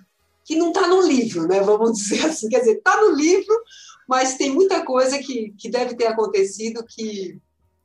que 0.44 0.56
não 0.56 0.70
está 0.70 0.88
no 0.88 1.02
livro, 1.02 1.48
né? 1.48 1.62
Vamos 1.62 1.94
dizer 2.00 2.26
assim. 2.26 2.50
Quer 2.50 2.60
dizer, 2.60 2.78
está 2.78 3.00
no 3.02 3.12
livro, 3.16 3.56
mas 4.08 4.36
tem 4.36 4.52
muita 4.52 4.84
coisa 4.84 5.20
que, 5.20 5.54
que 5.58 5.70
deve 5.70 5.96
ter 5.96 6.08
acontecido 6.08 6.86
que, 6.86 7.40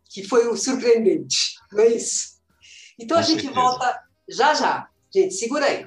que 0.09 0.23
foi 0.25 0.57
surpreendente, 0.57 1.57
não 1.71 1.81
é 1.81 1.89
isso? 1.89 2.41
Então 2.99 3.17
Com 3.17 3.23
a 3.23 3.27
gente 3.27 3.43
certeza. 3.43 3.61
volta 3.61 4.03
já 4.29 4.55
já. 4.55 4.89
Gente, 5.13 5.35
segura 5.35 5.67
aí. 5.67 5.87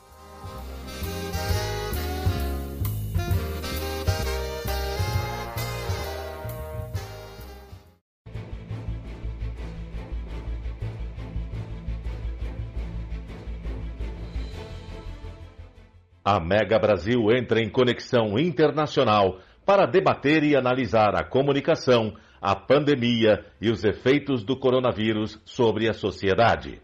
A 16.33 16.39
Mega 16.39 16.79
Brasil 16.79 17.29
entra 17.29 17.59
em 17.59 17.67
conexão 17.67 18.39
internacional 18.39 19.39
para 19.65 19.85
debater 19.85 20.45
e 20.45 20.55
analisar 20.55 21.13
a 21.13 21.25
comunicação, 21.25 22.13
a 22.41 22.55
pandemia 22.55 23.43
e 23.59 23.69
os 23.69 23.83
efeitos 23.83 24.41
do 24.41 24.55
coronavírus 24.55 25.37
sobre 25.43 25.89
a 25.89 25.93
sociedade. 25.93 26.81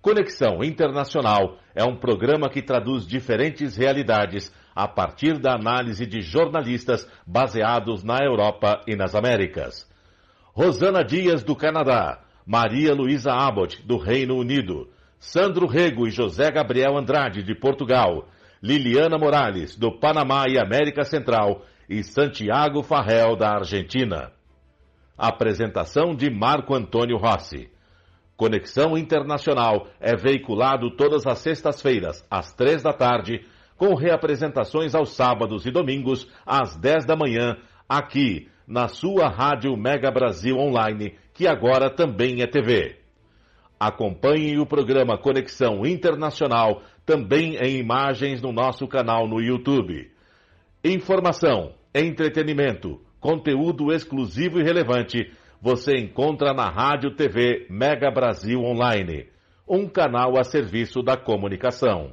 Conexão 0.00 0.62
Internacional 0.62 1.58
é 1.74 1.82
um 1.82 1.96
programa 1.96 2.48
que 2.48 2.62
traduz 2.62 3.04
diferentes 3.04 3.76
realidades 3.76 4.54
a 4.76 4.86
partir 4.86 5.40
da 5.40 5.56
análise 5.56 6.06
de 6.06 6.20
jornalistas 6.20 7.04
baseados 7.26 8.04
na 8.04 8.20
Europa 8.22 8.80
e 8.86 8.94
nas 8.94 9.12
Américas. 9.12 9.90
Rosana 10.54 11.02
Dias, 11.02 11.42
do 11.42 11.56
Canadá, 11.56 12.20
Maria 12.46 12.94
Luísa 12.94 13.32
Abbott, 13.32 13.84
do 13.84 13.96
Reino 13.96 14.36
Unido, 14.36 14.88
Sandro 15.18 15.66
Rego 15.66 16.06
e 16.06 16.12
José 16.12 16.48
Gabriel 16.52 16.96
Andrade, 16.96 17.42
de 17.42 17.56
Portugal, 17.56 18.28
Liliana 18.62 19.16
Morales, 19.16 19.76
do 19.76 19.98
Panamá 19.98 20.44
e 20.48 20.58
América 20.58 21.04
Central, 21.04 21.62
e 21.88 22.02
Santiago 22.02 22.82
Farrell, 22.82 23.36
da 23.36 23.54
Argentina. 23.54 24.32
Apresentação 25.16 26.14
de 26.14 26.30
Marco 26.30 26.74
Antônio 26.74 27.16
Rossi. 27.16 27.70
Conexão 28.36 28.96
Internacional 28.96 29.88
é 29.98 30.14
veiculado 30.14 30.90
todas 30.96 31.26
as 31.26 31.38
sextas-feiras, 31.38 32.24
às 32.30 32.52
três 32.54 32.82
da 32.82 32.92
tarde, 32.92 33.44
com 33.76 33.94
reapresentações 33.94 34.94
aos 34.94 35.10
sábados 35.10 35.66
e 35.66 35.70
domingos, 35.70 36.28
às 36.46 36.76
dez 36.76 37.04
da 37.04 37.16
manhã, 37.16 37.56
aqui, 37.88 38.48
na 38.66 38.86
sua 38.86 39.28
Rádio 39.28 39.76
Mega 39.76 40.10
Brasil 40.10 40.56
Online, 40.56 41.16
que 41.32 41.46
agora 41.46 41.88
também 41.90 42.42
é 42.42 42.46
TV. 42.46 42.96
Acompanhe 43.78 44.58
o 44.58 44.66
programa 44.66 45.16
Conexão 45.16 45.86
Internacional 45.86 46.82
também 47.06 47.56
em 47.56 47.78
imagens 47.78 48.42
no 48.42 48.52
nosso 48.52 48.88
canal 48.88 49.28
no 49.28 49.40
YouTube. 49.40 50.10
Informação, 50.84 51.72
entretenimento, 51.94 53.00
conteúdo 53.20 53.92
exclusivo 53.92 54.60
e 54.60 54.64
relevante 54.64 55.30
você 55.60 55.96
encontra 55.96 56.52
na 56.52 56.68
Rádio 56.68 57.14
TV 57.14 57.66
Mega 57.70 58.10
Brasil 58.10 58.60
Online, 58.62 59.26
um 59.66 59.88
canal 59.88 60.38
a 60.38 60.44
serviço 60.44 61.02
da 61.02 61.16
comunicação. 61.16 62.12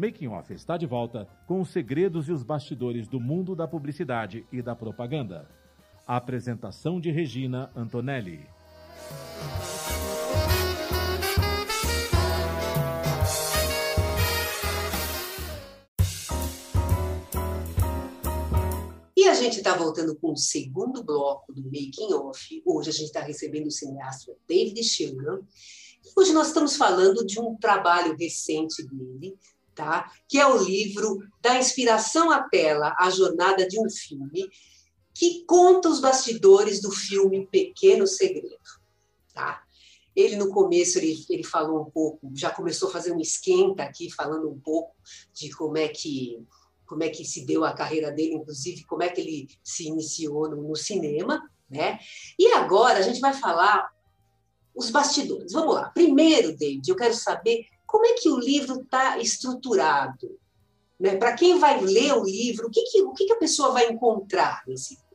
Making 0.00 0.28
Off 0.28 0.54
está 0.54 0.76
de 0.76 0.86
volta 0.86 1.26
com 1.44 1.60
os 1.60 1.70
segredos 1.70 2.28
e 2.28 2.32
os 2.32 2.44
bastidores 2.44 3.08
do 3.08 3.18
mundo 3.18 3.56
da 3.56 3.66
publicidade 3.66 4.46
e 4.52 4.62
da 4.62 4.76
propaganda. 4.76 5.48
A 6.06 6.16
apresentação 6.16 7.00
de 7.00 7.10
Regina 7.10 7.68
Antonelli. 7.74 8.46
E 19.16 19.24
a 19.24 19.34
gente 19.34 19.56
está 19.56 19.74
voltando 19.74 20.14
com 20.14 20.30
o 20.30 20.36
segundo 20.36 21.02
bloco 21.02 21.52
do 21.52 21.64
Making 21.64 22.14
Off. 22.14 22.62
Hoje 22.64 22.90
a 22.90 22.92
gente 22.92 23.06
está 23.06 23.20
recebendo 23.20 23.66
o 23.66 23.72
cineasta 23.72 24.32
David 24.48 24.80
Shilman. 24.80 25.40
Hoje 26.16 26.32
nós 26.32 26.48
estamos 26.48 26.76
falando 26.76 27.26
de 27.26 27.40
um 27.40 27.56
trabalho 27.56 28.16
recente 28.16 28.86
dele, 28.86 29.36
tá? 29.78 30.10
que 30.26 30.40
é 30.40 30.46
o 30.46 30.60
livro 30.60 31.20
Da 31.40 31.56
Inspiração 31.56 32.32
à 32.32 32.42
Tela, 32.42 32.96
A 32.98 33.08
Jornada 33.10 33.66
de 33.66 33.78
um 33.78 33.88
Filme, 33.88 34.50
que 35.14 35.44
conta 35.44 35.88
os 35.88 36.00
bastidores 36.00 36.82
do 36.82 36.90
filme 36.90 37.46
Pequeno 37.46 38.04
Segredo. 38.04 38.58
Tá? 39.32 39.62
Ele, 40.16 40.34
no 40.34 40.50
começo, 40.50 40.98
ele, 40.98 41.24
ele 41.30 41.44
falou 41.44 41.80
um 41.80 41.90
pouco, 41.90 42.28
já 42.34 42.50
começou 42.50 42.88
a 42.88 42.92
fazer 42.92 43.12
um 43.12 43.20
esquenta 43.20 43.84
aqui, 43.84 44.10
falando 44.10 44.50
um 44.50 44.58
pouco 44.58 44.96
de 45.32 45.50
como 45.50 45.78
é 45.78 45.86
que 45.86 46.44
como 46.84 47.04
é 47.04 47.10
que 47.10 47.22
se 47.22 47.44
deu 47.44 47.66
a 47.66 47.74
carreira 47.74 48.10
dele, 48.10 48.34
inclusive 48.34 48.82
como 48.84 49.02
é 49.02 49.10
que 49.10 49.20
ele 49.20 49.46
se 49.62 49.86
iniciou 49.86 50.48
no, 50.48 50.68
no 50.68 50.74
cinema, 50.74 51.46
né? 51.68 52.00
E 52.38 52.50
agora 52.52 52.98
a 52.98 53.02
gente 53.02 53.20
vai 53.20 53.34
falar 53.34 53.90
os 54.74 54.90
bastidores. 54.90 55.52
Vamos 55.52 55.74
lá. 55.74 55.90
Primeiro, 55.90 56.56
David, 56.56 56.88
eu 56.88 56.96
quero 56.96 57.12
saber 57.12 57.66
como 57.88 58.04
é 58.04 58.12
que 58.12 58.28
o 58.28 58.38
livro 58.38 58.82
está 58.82 59.18
estruturado? 59.18 60.38
Né? 61.00 61.16
Para 61.16 61.32
quem 61.32 61.58
vai 61.58 61.80
ler 61.80 62.12
o 62.12 62.22
livro, 62.22 62.66
o 62.66 62.70
que, 62.70 62.82
que, 62.82 63.02
o 63.02 63.12
que, 63.14 63.24
que 63.24 63.32
a 63.32 63.38
pessoa 63.38 63.72
vai 63.72 63.88
encontrar 63.88 64.62
nesse 64.68 64.94
livro? 64.94 65.08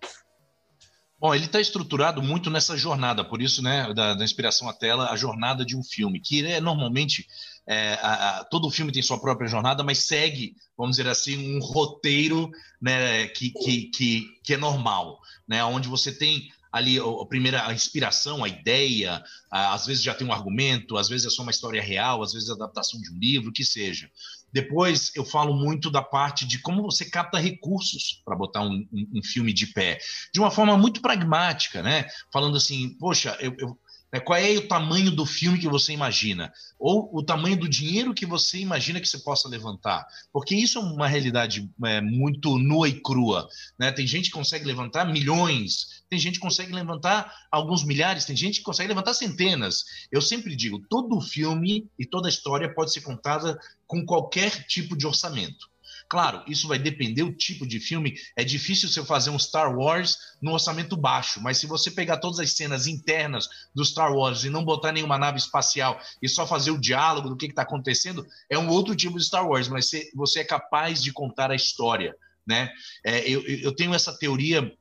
Bom, 1.20 1.34
ele 1.34 1.46
está 1.46 1.62
estruturado 1.62 2.22
muito 2.22 2.50
nessa 2.50 2.75
jornada, 2.75 3.24
por 3.24 3.42
isso, 3.42 3.62
né, 3.62 3.94
da, 3.94 4.13
da, 4.13 4.25
inspiração 4.25 4.68
à 4.68 4.74
tela, 4.74 5.10
a 5.10 5.15
jornada 5.15 5.63
de 5.63 5.77
um 5.77 5.84
filme, 5.84 6.20
que 6.20 6.46
é 6.46 6.60
normalmente 6.60 7.25
é, 7.65 7.94
a, 8.01 8.39
a, 8.39 8.44
todo 8.44 8.70
filme 8.70 8.92
tem 8.92 9.01
sua 9.01 9.22
própria 9.22 9.48
jornada, 9.48 9.84
mas 9.84 10.00
segue, 10.00 10.53
vamos 10.77 10.98
dizer 10.98 11.10
assim, 11.10 11.56
um 11.56 11.62
roteiro 11.62 12.51
né, 12.82 13.27
que, 13.27 13.51
que, 13.51 13.84
que, 13.84 14.25
que 14.44 14.53
é 14.56 14.58
normal, 14.58 15.20
né, 15.48 15.63
onde 15.63 15.88
você 15.88 16.12
tem 16.12 16.51
ali 16.74 16.98
a 16.98 17.25
primeira 17.27 17.68
a 17.68 17.72
inspiração, 17.72 18.44
a 18.44 18.50
ideia, 18.50 19.24
às 19.51 19.86
vezes 19.86 20.01
já 20.01 20.15
tem 20.15 20.25
um 20.25 20.34
argumento, 20.34 20.98
às 20.98 21.08
vezes 21.08 21.27
é 21.27 21.30
só 21.30 21.44
uma 21.44 21.51
história 21.51 21.80
real, 21.80 22.24
às 22.24 22.34
vezes 22.34 22.50
é 22.50 22.53
adaptação 22.53 23.00
de 23.00 23.12
um 23.13 23.20
livro, 23.20 23.53
que 23.53 23.63
seja. 23.63 24.10
Depois 24.51 25.12
eu 25.15 25.24
falo 25.24 25.53
muito 25.53 25.92
da 25.92 26.01
parte 26.01 26.48
de 26.48 26.58
como 26.58 26.82
você 26.82 27.06
capta 27.06 27.38
recursos 27.38 28.22
para 28.25 28.36
botar 28.36 28.62
um, 28.62 28.88
um, 28.92 29.20
um, 29.20 29.24
filme 29.24 29.53
de 29.53 29.68
pé, 29.68 30.00
de 30.34 30.39
uma 30.39 30.50
forma 30.50 30.75
muito 30.75 31.00
pragmática, 31.00 31.84
né? 31.84 32.08
Falando 32.32 32.58
assim, 32.58 32.98
poxa, 32.98 33.38
eu, 33.39 33.56
eu 33.60 33.77
né? 34.13 34.20
Qual 34.20 34.38
é 34.38 34.51
o 34.51 34.68
tamanho 34.68 35.10
do 35.10 35.25
filme 35.25 35.58
que 35.58 35.68
você 35.68 35.92
imagina? 35.92 36.53
Ou 36.77 37.10
o 37.12 37.24
tamanho 37.24 37.58
do 37.58 37.68
dinheiro 37.68 38.13
que 38.13 38.27
você 38.27 38.60
imagina 38.60 39.01
que 39.01 39.08
você 39.08 39.18
possa 39.18 39.50
levantar? 39.50 40.06
Porque 40.32 40.56
isso 40.56 40.77
é 40.77 40.82
uma 40.82 41.08
realidade 41.08 41.68
é, 41.84 42.00
muito 42.00 42.60
nua 42.60 42.88
e 42.88 43.01
crua. 43.01 43.50
Né? 43.77 43.92
Tem 43.92 44.06
gente 44.06 44.25
que 44.25 44.36
consegue 44.36 44.65
levantar 44.65 45.06
milhões, 45.06 46.03
tem 46.13 46.20
gente 46.20 46.36
que 46.36 46.41
consegue 46.41 46.72
levantar 46.72 47.34
alguns 47.51 47.84
milhares, 47.84 48.24
tem 48.24 48.36
gente 48.36 48.60
que 48.60 48.63
consegue 48.63 48.89
levantar 48.89 49.15
centenas. 49.15 49.84
Eu 50.12 50.22
sempre 50.22 50.55
digo: 50.55 50.79
todo 50.88 51.20
filme 51.20 51.89
e 51.98 52.05
toda 52.05 52.29
história 52.29 52.72
pode 52.72 52.93
ser 52.93 53.01
contada 53.01 53.60
com 53.88 54.05
qualquer 54.05 54.67
tipo 54.67 54.96
de 54.96 55.08
orçamento. 55.08 55.74
Claro, 56.08 56.43
isso 56.48 56.67
vai 56.67 56.77
depender 56.77 57.24
do 57.24 57.34
tipo 57.34 57.65
de 57.65 57.79
filme. 57.79 58.13
É 58.36 58.43
difícil 58.43 58.88
você 58.88 59.03
fazer 59.03 59.32
um 59.32 59.39
Star 59.39 59.75
Wars 59.75 60.17
no 60.39 60.51
orçamento 60.51 60.96
baixo, 60.96 61.41
mas 61.41 61.58
se 61.58 61.65
você 61.65 61.89
pegar 61.89 62.17
todas 62.17 62.39
as 62.39 62.51
cenas 62.51 62.86
internas 62.86 63.50
do 63.74 63.84
Star 63.84 64.13
Wars 64.13 64.43
e 64.43 64.51
não 64.51 64.63
botar 64.63 64.91
nenhuma 64.91 65.17
nave 65.17 65.39
espacial 65.39 66.00
e 66.22 66.29
só 66.29 66.46
fazer 66.46 66.70
o 66.70 66.79
diálogo 66.79 67.29
do 67.29 67.36
que 67.36 67.48
está 67.48 67.63
acontecendo, 67.63 68.24
é 68.48 68.60
um 68.60 68.70
outro 68.70 68.96
tipo 68.96 69.17
de 69.17 69.25
Star 69.25 69.48
Wars, 69.48 69.67
mas 69.67 69.89
você 70.13 70.41
é 70.41 70.43
capaz 70.43 71.01
de 71.01 71.12
contar 71.12 71.50
a 71.50 71.55
história. 71.55 72.15
Né? 72.46 72.70
É, 73.03 73.27
eu, 73.27 73.41
eu 73.48 73.75
tenho 73.75 73.96
essa 73.96 74.15
teoria 74.15 74.72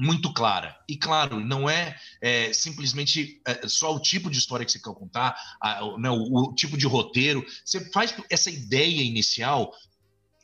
muito 0.00 0.32
clara. 0.32 0.74
E 0.88 0.96
claro, 0.96 1.38
não 1.40 1.68
é, 1.68 1.94
é 2.22 2.52
simplesmente 2.52 3.40
é, 3.46 3.68
só 3.68 3.94
o 3.94 4.00
tipo 4.00 4.30
de 4.30 4.38
história 4.38 4.64
que 4.64 4.72
você 4.72 4.80
quer 4.80 4.94
contar, 4.94 5.36
a, 5.60 5.80
né, 5.98 6.10
o, 6.10 6.50
o, 6.50 6.54
tipo 6.54 6.76
de 6.76 6.86
roteiro. 6.86 7.44
Você 7.64 7.90
faz 7.90 8.14
essa 8.30 8.50
ideia 8.50 9.02
inicial 9.02 9.72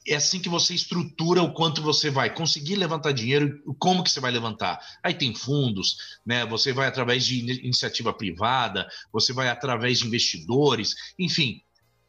é 0.08 0.14
assim 0.14 0.38
que 0.38 0.48
você 0.48 0.72
estrutura 0.72 1.42
o 1.42 1.52
quanto 1.52 1.82
você 1.82 2.10
vai 2.10 2.32
conseguir 2.32 2.76
levantar 2.76 3.10
dinheiro, 3.10 3.60
como 3.76 4.04
que 4.04 4.10
você 4.10 4.20
vai 4.20 4.30
levantar. 4.30 4.78
Aí 5.02 5.12
tem 5.12 5.34
fundos, 5.34 5.96
né? 6.24 6.46
Você 6.46 6.72
vai 6.72 6.86
através 6.86 7.26
de 7.26 7.40
iniciativa 7.40 8.12
privada, 8.12 8.86
você 9.12 9.32
vai 9.32 9.48
através 9.48 9.98
de 9.98 10.06
investidores, 10.06 10.94
enfim. 11.18 11.60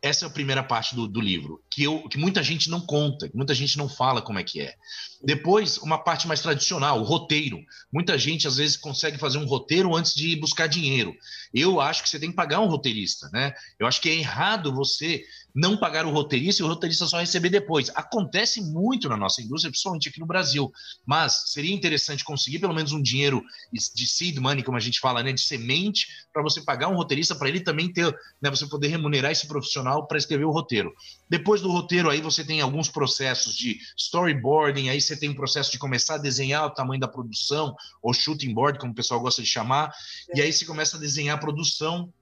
Essa 0.02 0.26
é 0.26 0.28
a 0.28 0.32
primeira 0.32 0.64
parte 0.64 0.96
do, 0.96 1.08
do 1.08 1.20
livro, 1.20 1.64
que, 1.72 1.84
eu, 1.84 2.08
que 2.08 2.18
muita 2.18 2.44
gente 2.44 2.70
não 2.70 2.80
conta, 2.80 3.30
muita 3.34 3.54
gente 3.54 3.78
não 3.78 3.90
fala 3.90 4.22
como 4.22 4.38
é 4.38 4.44
que 4.44 4.62
é. 4.62 4.76
Depois, 5.24 5.78
uma 5.80 5.98
parte 5.98 6.28
mais 6.28 6.42
tradicional, 6.42 7.00
o 7.00 7.04
roteiro. 7.04 7.58
Muita 7.92 8.18
gente, 8.18 8.48
às 8.48 8.58
vezes, 8.58 8.78
consegue 8.78 9.18
fazer 9.18 9.40
um 9.40 9.46
roteiro 9.46 9.96
antes 9.96 10.14
de 10.14 10.36
buscar 10.36 10.68
dinheiro. 10.68 11.16
Eu 11.54 11.82
acho 11.82 12.04
que 12.04 12.10
você 12.10 12.20
tem 12.20 12.30
que 12.30 12.36
pagar 12.36 12.60
um 12.60 12.68
roteirista, 12.68 13.28
né? 13.34 13.54
Eu 13.80 13.88
acho 13.88 14.00
que 14.00 14.10
é 14.10 14.16
errado 14.16 14.74
você 14.74 15.24
não 15.58 15.76
pagar 15.76 16.06
o 16.06 16.12
roteirista 16.12 16.62
e 16.62 16.66
o 16.66 16.68
roteirista 16.68 17.08
só 17.08 17.20
receber 17.20 17.50
depois. 17.50 17.90
Acontece 17.96 18.62
muito 18.62 19.10
na 19.10 19.18
nossa 19.18 19.42
indústria, 19.42 19.72
principalmente 19.72 20.08
aqui 20.08 20.20
no 20.20 20.28
Brasil. 20.28 20.72
Mas 21.04 21.46
seria 21.48 21.74
interessante 21.74 22.24
conseguir 22.24 22.60
pelo 22.60 22.76
menos 22.76 22.92
um 22.92 23.02
dinheiro 23.02 23.44
de 23.74 24.08
seed 24.08 24.38
money, 24.38 24.64
como 24.64 24.78
a 24.78 24.80
gente 24.80 25.00
fala, 25.00 25.24
né, 25.24 25.34
de 25.34 25.42
semente, 25.42 26.06
para 26.32 26.44
você 26.44 26.62
pagar 26.62 26.90
um 26.90 26.96
roteirista, 26.96 27.34
para 27.34 27.50
ele 27.50 27.60
também 27.60 27.92
ter, 27.92 28.16
né, 28.40 28.52
você 28.52 28.68
poder 28.68 28.90
remunerar 28.90 29.32
esse 29.32 29.48
profissional 29.48 30.06
para 30.06 30.20
escrever 30.20 30.46
o 30.46 30.52
roteiro. 30.52 30.94
Depois 31.28 31.60
do 31.60 31.72
roteiro, 31.72 32.12
aí 32.12 32.22
você 32.22 32.44
tem 32.44 32.62
alguns 32.62 32.88
processos 32.88 33.56
de 33.56 33.80
storyboarding, 33.98 34.90
aí 34.90 35.02
você 35.02 35.18
tem 35.18 35.30
um 35.30 35.36
processo 35.36 35.72
de 35.72 35.80
começar 35.80 36.16
a 36.16 36.20
desenhar 36.20 36.68
o 36.68 36.70
tamanho 36.70 37.02
da 37.02 37.08
produção, 37.08 37.76
ou 38.00 38.14
shooting 38.14 38.54
board, 38.54 38.78
como 38.78 38.92
o 38.92 38.96
pessoal 38.96 39.20
gosta 39.20 39.42
de 39.42 39.48
chamar, 39.48 39.92
é. 40.30 40.38
e 40.38 40.42
aí 40.44 40.54
você 40.54 40.66
começa 40.66 40.98
a 40.98 41.00
desenhar 41.00 41.36
a 41.36 41.40
produção 41.40 42.14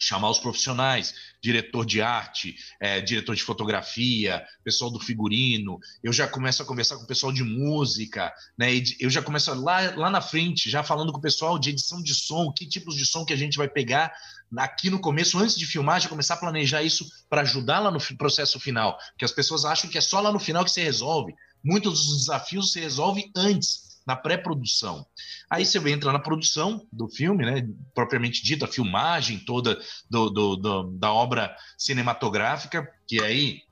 chamar 0.00 0.30
os 0.30 0.38
profissionais, 0.38 1.14
diretor 1.42 1.84
de 1.84 2.00
arte, 2.00 2.56
é, 2.80 3.02
diretor 3.02 3.36
de 3.36 3.42
fotografia, 3.42 4.42
pessoal 4.64 4.90
do 4.90 4.98
figurino. 4.98 5.78
Eu 6.02 6.10
já 6.10 6.26
começo 6.26 6.62
a 6.62 6.66
conversar 6.66 6.96
com 6.96 7.04
o 7.04 7.06
pessoal 7.06 7.30
de 7.30 7.44
música, 7.44 8.32
né? 8.58 8.68
Eu 8.98 9.10
já 9.10 9.20
começo 9.20 9.52
lá, 9.54 9.94
lá 9.94 10.10
na 10.10 10.22
frente, 10.22 10.70
já 10.70 10.82
falando 10.82 11.12
com 11.12 11.18
o 11.18 11.22
pessoal 11.22 11.58
de 11.58 11.68
edição 11.68 12.02
de 12.02 12.14
som, 12.14 12.50
que 12.50 12.66
tipos 12.66 12.96
de 12.96 13.04
som 13.04 13.26
que 13.26 13.34
a 13.34 13.36
gente 13.36 13.58
vai 13.58 13.68
pegar 13.68 14.10
aqui 14.56 14.88
no 14.88 14.98
começo, 14.98 15.38
antes 15.38 15.54
de 15.54 15.66
filmar, 15.66 16.00
já 16.00 16.08
começar 16.08 16.34
a 16.34 16.38
planejar 16.38 16.82
isso 16.82 17.06
para 17.28 17.42
ajudar 17.42 17.78
lá 17.80 17.90
no 17.90 18.00
processo 18.16 18.58
final. 18.58 18.98
Porque 19.10 19.24
as 19.24 19.32
pessoas 19.32 19.66
acham 19.66 19.90
que 19.90 19.98
é 19.98 20.00
só 20.00 20.18
lá 20.20 20.32
no 20.32 20.40
final 20.40 20.64
que 20.64 20.70
se 20.70 20.80
resolve. 20.80 21.34
Muitos 21.62 22.06
dos 22.06 22.18
desafios 22.20 22.72
se 22.72 22.80
resolvem 22.80 23.30
antes 23.36 23.89
na 24.06 24.16
pré-produção. 24.16 25.06
Aí 25.48 25.64
você 25.64 25.78
entra 25.90 26.12
na 26.12 26.18
produção 26.18 26.86
do 26.92 27.08
filme, 27.08 27.44
né, 27.44 27.68
propriamente 27.94 28.42
dita, 28.42 28.64
a 28.64 28.68
filmagem 28.68 29.38
toda 29.38 29.78
do, 30.08 30.30
do, 30.30 30.56
do, 30.56 30.82
da 30.98 31.12
obra 31.12 31.54
cinematográfica, 31.78 32.88
que 33.06 33.22
aí 33.22 33.62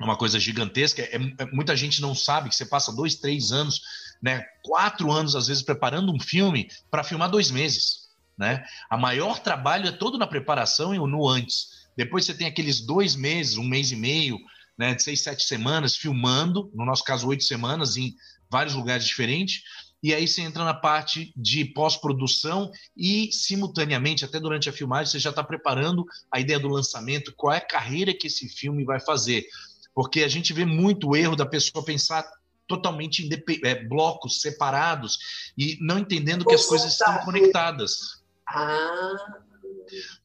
é 0.00 0.04
uma 0.04 0.16
coisa 0.16 0.38
gigantesca. 0.38 1.02
É, 1.02 1.16
é, 1.16 1.46
muita 1.52 1.76
gente 1.76 2.00
não 2.00 2.14
sabe 2.14 2.48
que 2.48 2.54
você 2.54 2.66
passa 2.66 2.94
dois, 2.94 3.16
três 3.16 3.52
anos, 3.52 3.80
né, 4.22 4.44
quatro 4.62 5.10
anos 5.10 5.34
às 5.36 5.46
vezes 5.46 5.62
preparando 5.62 6.12
um 6.12 6.20
filme 6.20 6.68
para 6.90 7.04
filmar 7.04 7.30
dois 7.30 7.50
meses. 7.50 8.04
Né? 8.36 8.64
A 8.90 8.96
maior 8.96 9.38
trabalho 9.38 9.86
é 9.86 9.92
todo 9.92 10.18
na 10.18 10.26
preparação 10.26 10.94
e 10.94 10.98
no 10.98 11.28
antes. 11.28 11.84
Depois 11.96 12.24
você 12.24 12.34
tem 12.34 12.46
aqueles 12.46 12.80
dois 12.80 13.14
meses, 13.14 13.56
um 13.56 13.64
mês 13.64 13.92
e 13.92 13.96
meio, 13.96 14.38
né, 14.78 14.94
de 14.94 15.02
seis, 15.02 15.22
sete 15.22 15.44
semanas 15.44 15.96
filmando, 15.96 16.70
no 16.74 16.84
nosso 16.84 17.04
caso 17.04 17.28
oito 17.28 17.44
semanas 17.44 17.96
em 17.96 18.14
vários 18.50 18.74
lugares 18.74 19.04
diferentes. 19.04 19.62
E 20.02 20.12
aí 20.12 20.28
você 20.28 20.42
entra 20.42 20.64
na 20.64 20.74
parte 20.74 21.32
de 21.34 21.64
pós-produção 21.64 22.70
e, 22.94 23.32
simultaneamente, 23.32 24.24
até 24.24 24.38
durante 24.38 24.68
a 24.68 24.72
filmagem, 24.72 25.10
você 25.10 25.18
já 25.18 25.30
está 25.30 25.42
preparando 25.42 26.04
a 26.30 26.38
ideia 26.38 26.60
do 26.60 26.68
lançamento, 26.68 27.32
qual 27.34 27.54
é 27.54 27.56
a 27.56 27.66
carreira 27.66 28.12
que 28.12 28.26
esse 28.26 28.46
filme 28.48 28.84
vai 28.84 29.00
fazer. 29.00 29.46
Porque 29.94 30.22
a 30.22 30.28
gente 30.28 30.52
vê 30.52 30.66
muito 30.66 31.08
o 31.08 31.16
erro 31.16 31.34
da 31.34 31.46
pessoa 31.46 31.82
pensar 31.82 32.22
totalmente 32.66 33.26
em 33.26 33.30
é, 33.64 33.84
blocos 33.84 34.40
separados 34.40 35.18
e 35.56 35.78
não 35.80 35.98
entendendo 35.98 36.44
que 36.44 36.54
as 36.54 36.66
coisas 36.66 36.92
estão 36.92 37.18
conectadas. 37.24 38.22
Ah, 38.46 39.38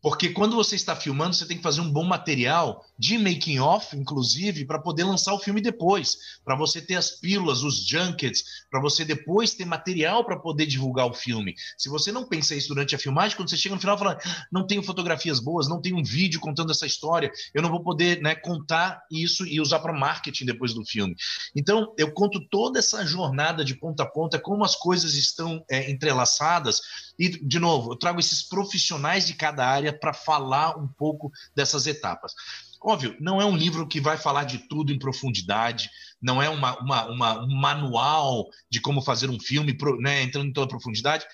porque 0.01 0.29
quando 0.29 0.55
você 0.55 0.75
está 0.75 0.95
filmando, 0.95 1.35
você 1.35 1.45
tem 1.45 1.57
que 1.57 1.63
fazer 1.63 1.81
um 1.81 1.91
bom 1.91 2.03
material 2.03 2.83
de 2.97 3.17
making 3.17 3.59
off, 3.59 3.95
inclusive, 3.95 4.65
para 4.65 4.79
poder 4.79 5.03
lançar 5.03 5.33
o 5.33 5.39
filme 5.39 5.61
depois, 5.61 6.17
para 6.43 6.55
você 6.55 6.81
ter 6.81 6.95
as 6.95 7.11
pílulas, 7.11 7.63
os 7.63 7.85
junkets, 7.85 8.43
para 8.69 8.81
você 8.81 9.05
depois 9.05 9.53
ter 9.53 9.65
material 9.65 10.25
para 10.25 10.37
poder 10.37 10.65
divulgar 10.65 11.07
o 11.07 11.13
filme. 11.13 11.55
Se 11.77 11.89
você 11.89 12.11
não 12.11 12.27
pensa 12.27 12.55
isso 12.55 12.69
durante 12.69 12.95
a 12.95 12.99
filmagem, 12.99 13.35
quando 13.35 13.49
você 13.49 13.57
chega 13.57 13.75
no 13.75 13.81
final, 13.81 13.97
fala: 13.97 14.17
"Não 14.51 14.65
tenho 14.65 14.83
fotografias 14.83 15.39
boas, 15.39 15.67
não 15.67 15.81
tenho 15.81 15.97
um 15.97 16.03
vídeo 16.03 16.39
contando 16.39 16.71
essa 16.71 16.85
história, 16.85 17.31
eu 17.53 17.61
não 17.61 17.69
vou 17.69 17.83
poder, 17.83 18.21
né, 18.21 18.35
contar 18.35 19.01
isso 19.11 19.45
e 19.45 19.59
usar 19.61 19.79
para 19.79 19.93
marketing 19.93 20.45
depois 20.45 20.73
do 20.73 20.85
filme". 20.85 21.15
Então, 21.55 21.93
eu 21.97 22.11
conto 22.13 22.39
toda 22.49 22.79
essa 22.79 23.05
jornada 23.05 23.63
de 23.63 23.75
ponta 23.75 24.03
a 24.03 24.05
ponta, 24.05 24.39
como 24.39 24.63
as 24.63 24.75
coisas 24.75 25.15
estão 25.15 25.63
é, 25.69 25.89
entrelaçadas 25.91 26.81
e 27.19 27.27
de 27.27 27.59
novo, 27.59 27.91
eu 27.91 27.97
trago 27.97 28.19
esses 28.19 28.41
profissionais 28.41 29.27
de 29.27 29.33
cada 29.33 29.48
área 29.57 29.97
para 29.97 30.13
falar 30.13 30.77
um 30.77 30.87
pouco 30.87 31.31
dessas 31.55 31.87
etapas. 31.87 32.33
Óbvio, 32.81 33.15
não 33.19 33.41
é 33.41 33.45
um 33.45 33.57
livro 33.57 33.87
que 33.87 33.99
vai 33.99 34.17
falar 34.17 34.45
de 34.45 34.59
tudo 34.59 34.93
em 34.93 34.99
profundidade, 34.99 35.89
não 36.21 36.41
é 36.41 36.49
uma, 36.49 36.79
uma, 36.79 37.05
uma 37.07 37.43
um 37.43 37.55
manual 37.55 38.47
de 38.69 38.79
como 38.79 39.01
fazer 39.01 39.29
um 39.29 39.39
filme, 39.39 39.77
né, 39.99 40.23
entrando 40.23 40.49
em 40.49 40.53
toda 40.53 40.65
a 40.65 40.69
profundidade, 40.69 41.25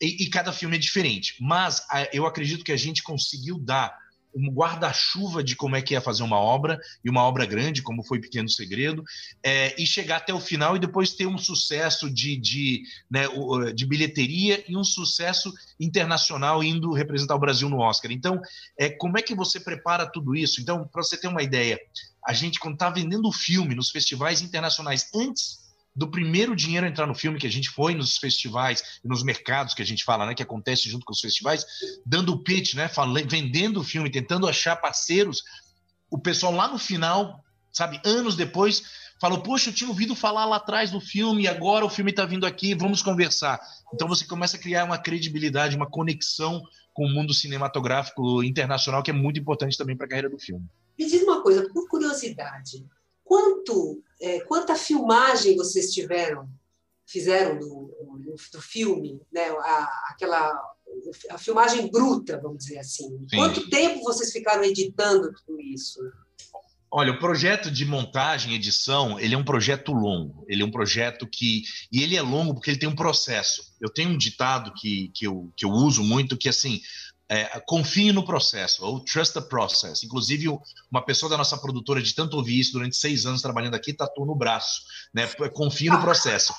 e, 0.00 0.24
e 0.24 0.30
cada 0.30 0.52
filme 0.52 0.76
é 0.76 0.78
diferente. 0.78 1.36
Mas 1.40 1.86
eu 2.12 2.26
acredito 2.26 2.64
que 2.64 2.72
a 2.72 2.76
gente 2.76 3.02
conseguiu 3.02 3.58
dar 3.58 3.96
um 4.34 4.50
guarda-chuva 4.50 5.42
de 5.42 5.56
como 5.56 5.76
é 5.76 5.82
que 5.82 5.94
é 5.94 6.00
fazer 6.00 6.22
uma 6.22 6.38
obra, 6.38 6.78
e 7.04 7.10
uma 7.10 7.22
obra 7.22 7.46
grande, 7.46 7.82
como 7.82 8.02
foi 8.02 8.20
Pequeno 8.20 8.48
Segredo, 8.48 9.04
é, 9.42 9.80
e 9.80 9.86
chegar 9.86 10.16
até 10.16 10.34
o 10.34 10.40
final 10.40 10.76
e 10.76 10.80
depois 10.80 11.14
ter 11.14 11.26
um 11.26 11.38
sucesso 11.38 12.10
de, 12.10 12.36
de, 12.36 12.82
né, 13.10 13.24
de 13.74 13.86
bilheteria 13.86 14.64
e 14.68 14.76
um 14.76 14.84
sucesso 14.84 15.52
internacional 15.78 16.62
indo 16.62 16.92
representar 16.92 17.34
o 17.34 17.40
Brasil 17.40 17.68
no 17.68 17.80
Oscar. 17.80 18.10
Então, 18.10 18.40
é, 18.78 18.90
como 18.90 19.18
é 19.18 19.22
que 19.22 19.34
você 19.34 19.60
prepara 19.60 20.06
tudo 20.06 20.34
isso? 20.34 20.60
Então, 20.60 20.86
para 20.86 21.02
você 21.02 21.16
ter 21.16 21.28
uma 21.28 21.42
ideia, 21.42 21.78
a 22.26 22.32
gente, 22.32 22.58
quando 22.58 22.74
está 22.74 22.90
vendendo 22.90 23.28
o 23.28 23.32
filme 23.32 23.74
nos 23.74 23.90
festivais 23.90 24.40
internacionais, 24.40 25.08
antes 25.14 25.63
do 25.94 26.10
primeiro 26.10 26.56
dinheiro 26.56 26.86
entrar 26.86 27.06
no 27.06 27.14
filme 27.14 27.38
que 27.38 27.46
a 27.46 27.50
gente 27.50 27.70
foi 27.70 27.94
nos 27.94 28.16
festivais 28.16 29.00
e 29.04 29.08
nos 29.08 29.22
mercados 29.22 29.74
que 29.74 29.82
a 29.82 29.86
gente 29.86 30.04
fala, 30.04 30.26
né, 30.26 30.34
que 30.34 30.42
acontece 30.42 30.88
junto 30.88 31.06
com 31.06 31.12
os 31.12 31.20
festivais, 31.20 31.64
dando 32.04 32.32
o 32.32 32.38
pitch, 32.42 32.74
né, 32.74 32.88
falando, 32.88 33.28
vendendo 33.28 33.80
o 33.80 33.84
filme, 33.84 34.10
tentando 34.10 34.48
achar 34.48 34.76
parceiros. 34.76 35.42
O 36.10 36.18
pessoal 36.18 36.52
lá 36.52 36.68
no 36.68 36.78
final, 36.78 37.44
sabe, 37.72 38.00
anos 38.04 38.34
depois, 38.34 38.82
falou: 39.20 39.40
Poxa, 39.40 39.70
eu 39.70 39.74
tinha 39.74 39.88
ouvido 39.88 40.14
falar 40.14 40.44
lá 40.44 40.56
atrás 40.56 40.90
do 40.90 41.00
filme, 41.00 41.44
e 41.44 41.48
agora 41.48 41.84
o 41.84 41.90
filme 41.90 42.10
está 42.10 42.24
vindo 42.24 42.46
aqui, 42.46 42.74
vamos 42.74 43.02
conversar. 43.02 43.60
Então 43.92 44.08
você 44.08 44.26
começa 44.26 44.56
a 44.56 44.60
criar 44.60 44.84
uma 44.84 44.98
credibilidade, 44.98 45.76
uma 45.76 45.88
conexão 45.88 46.62
com 46.92 47.04
o 47.04 47.10
mundo 47.10 47.32
cinematográfico 47.32 48.42
internacional, 48.42 49.02
que 49.02 49.10
é 49.10 49.14
muito 49.14 49.38
importante 49.38 49.76
também 49.76 49.96
para 49.96 50.06
a 50.06 50.08
carreira 50.08 50.30
do 50.30 50.38
filme. 50.38 50.64
Me 50.98 51.06
diz 51.06 51.22
uma 51.22 51.42
coisa, 51.42 51.68
por 51.72 51.88
curiosidade, 51.88 52.86
quanto, 53.24 54.02
é, 54.20 54.40
quanta 54.40 54.74
filmagem 54.76 55.56
vocês 55.56 55.92
tiveram, 55.92 56.48
fizeram 57.06 57.58
do, 57.58 58.36
do 58.52 58.60
filme, 58.60 59.20
né? 59.32 59.48
A, 59.48 60.08
aquela 60.10 60.74
a 61.30 61.38
filmagem 61.38 61.90
bruta, 61.90 62.38
vamos 62.40 62.58
dizer 62.58 62.78
assim. 62.78 63.08
Sim. 63.28 63.36
Quanto 63.36 63.68
tempo 63.68 64.02
vocês 64.02 64.30
ficaram 64.30 64.62
editando 64.62 65.32
tudo 65.32 65.60
isso? 65.60 66.00
Olha, 66.90 67.10
o 67.10 67.18
projeto 67.18 67.72
de 67.72 67.84
montagem, 67.84 68.54
edição, 68.54 69.18
ele 69.18 69.34
é 69.34 69.38
um 69.38 69.44
projeto 69.44 69.92
longo. 69.92 70.44
Ele 70.48 70.62
é 70.62 70.64
um 70.64 70.70
projeto 70.70 71.26
que. 71.26 71.64
E 71.90 72.02
ele 72.02 72.16
é 72.16 72.22
longo 72.22 72.54
porque 72.54 72.70
ele 72.70 72.78
tem 72.78 72.88
um 72.88 72.94
processo. 72.94 73.74
Eu 73.80 73.90
tenho 73.90 74.10
um 74.10 74.16
ditado 74.16 74.72
que, 74.74 75.10
que, 75.12 75.26
eu, 75.26 75.52
que 75.56 75.64
eu 75.64 75.70
uso 75.70 76.04
muito, 76.04 76.36
que 76.36 76.48
assim, 76.48 76.80
é, 77.28 77.60
confie 77.66 78.12
no 78.12 78.24
processo, 78.24 78.84
ou 78.84 79.00
trust 79.00 79.34
the 79.34 79.40
process. 79.40 80.02
Inclusive, 80.04 80.48
uma 80.90 81.04
pessoa 81.04 81.30
da 81.30 81.38
nossa 81.38 81.56
produtora, 81.56 82.02
de 82.02 82.14
tanto 82.14 82.36
ouvir 82.36 82.60
isso 82.60 82.72
durante 82.72 82.96
seis 82.96 83.24
anos 83.26 83.42
trabalhando 83.42 83.74
aqui, 83.74 83.92
tatuou 83.92 84.26
no 84.26 84.34
braço. 84.34 84.82
Né? 85.12 85.26
Confie 85.52 85.88
no 85.88 86.00
processo. 86.00 86.52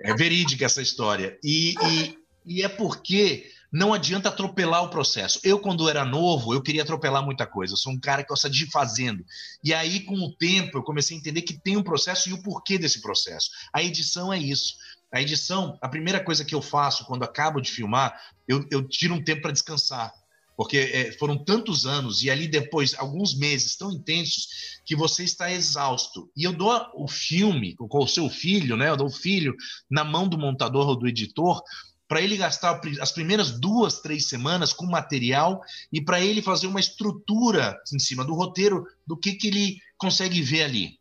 É 0.00 0.14
verídica 0.14 0.64
essa 0.64 0.80
história. 0.80 1.36
E, 1.42 1.74
e, 1.82 2.18
e 2.46 2.62
é 2.62 2.68
porque 2.68 3.50
não 3.70 3.92
adianta 3.92 4.30
atropelar 4.30 4.82
o 4.82 4.88
processo. 4.88 5.40
Eu, 5.44 5.58
quando 5.58 5.88
era 5.88 6.04
novo, 6.04 6.54
eu 6.54 6.62
queria 6.62 6.82
atropelar 6.82 7.22
muita 7.22 7.46
coisa. 7.46 7.74
Eu 7.74 7.76
sou 7.76 7.92
um 7.92 8.00
cara 8.00 8.22
que 8.22 8.30
gosta 8.30 8.48
de 8.48 8.64
ir 8.64 8.70
fazendo. 8.70 9.24
E 9.62 9.74
aí, 9.74 10.00
com 10.00 10.14
o 10.14 10.32
tempo, 10.32 10.78
eu 10.78 10.82
comecei 10.82 11.16
a 11.16 11.20
entender 11.20 11.42
que 11.42 11.58
tem 11.58 11.76
um 11.76 11.82
processo 11.82 12.30
e 12.30 12.32
o 12.32 12.42
porquê 12.42 12.78
desse 12.78 13.02
processo. 13.02 13.50
A 13.72 13.82
edição 13.82 14.32
é 14.32 14.38
isso. 14.38 14.74
A 15.12 15.22
edição, 15.22 15.78
a 15.80 15.88
primeira 15.88 16.22
coisa 16.22 16.44
que 16.44 16.54
eu 16.54 16.60
faço 16.60 17.04
quando 17.06 17.22
acabo 17.22 17.60
de 17.60 17.70
filmar, 17.70 18.18
eu, 18.46 18.66
eu 18.70 18.86
tiro 18.86 19.14
um 19.14 19.24
tempo 19.24 19.42
para 19.42 19.52
descansar. 19.52 20.12
Porque 20.56 20.76
é, 20.76 21.12
foram 21.12 21.42
tantos 21.44 21.86
anos 21.86 22.22
e 22.22 22.30
ali 22.30 22.48
depois, 22.48 22.92
alguns 22.94 23.38
meses 23.38 23.76
tão 23.76 23.92
intensos, 23.92 24.48
que 24.84 24.96
você 24.96 25.22
está 25.22 25.52
exausto. 25.52 26.30
E 26.36 26.42
eu 26.42 26.52
dou 26.52 26.74
o 26.94 27.06
filme 27.06 27.76
com 27.76 28.02
o 28.02 28.08
seu 28.08 28.28
filho, 28.28 28.76
né? 28.76 28.88
Eu 28.90 28.96
dou 28.96 29.06
o 29.06 29.12
filho 29.12 29.54
na 29.88 30.02
mão 30.02 30.28
do 30.28 30.36
montador 30.36 30.88
ou 30.88 30.96
do 30.96 31.06
editor, 31.06 31.62
para 32.08 32.22
ele 32.22 32.36
gastar 32.36 32.80
as 33.00 33.12
primeiras 33.12 33.60
duas, 33.60 34.00
três 34.00 34.28
semanas 34.28 34.72
com 34.72 34.86
material 34.86 35.60
e 35.92 36.00
para 36.00 36.20
ele 36.20 36.40
fazer 36.40 36.66
uma 36.66 36.80
estrutura 36.80 37.78
em 37.92 37.98
cima 37.98 38.24
do 38.24 38.34
roteiro 38.34 38.84
do 39.06 39.16
que, 39.16 39.34
que 39.34 39.48
ele 39.48 39.78
consegue 39.98 40.40
ver 40.40 40.64
ali. 40.64 40.97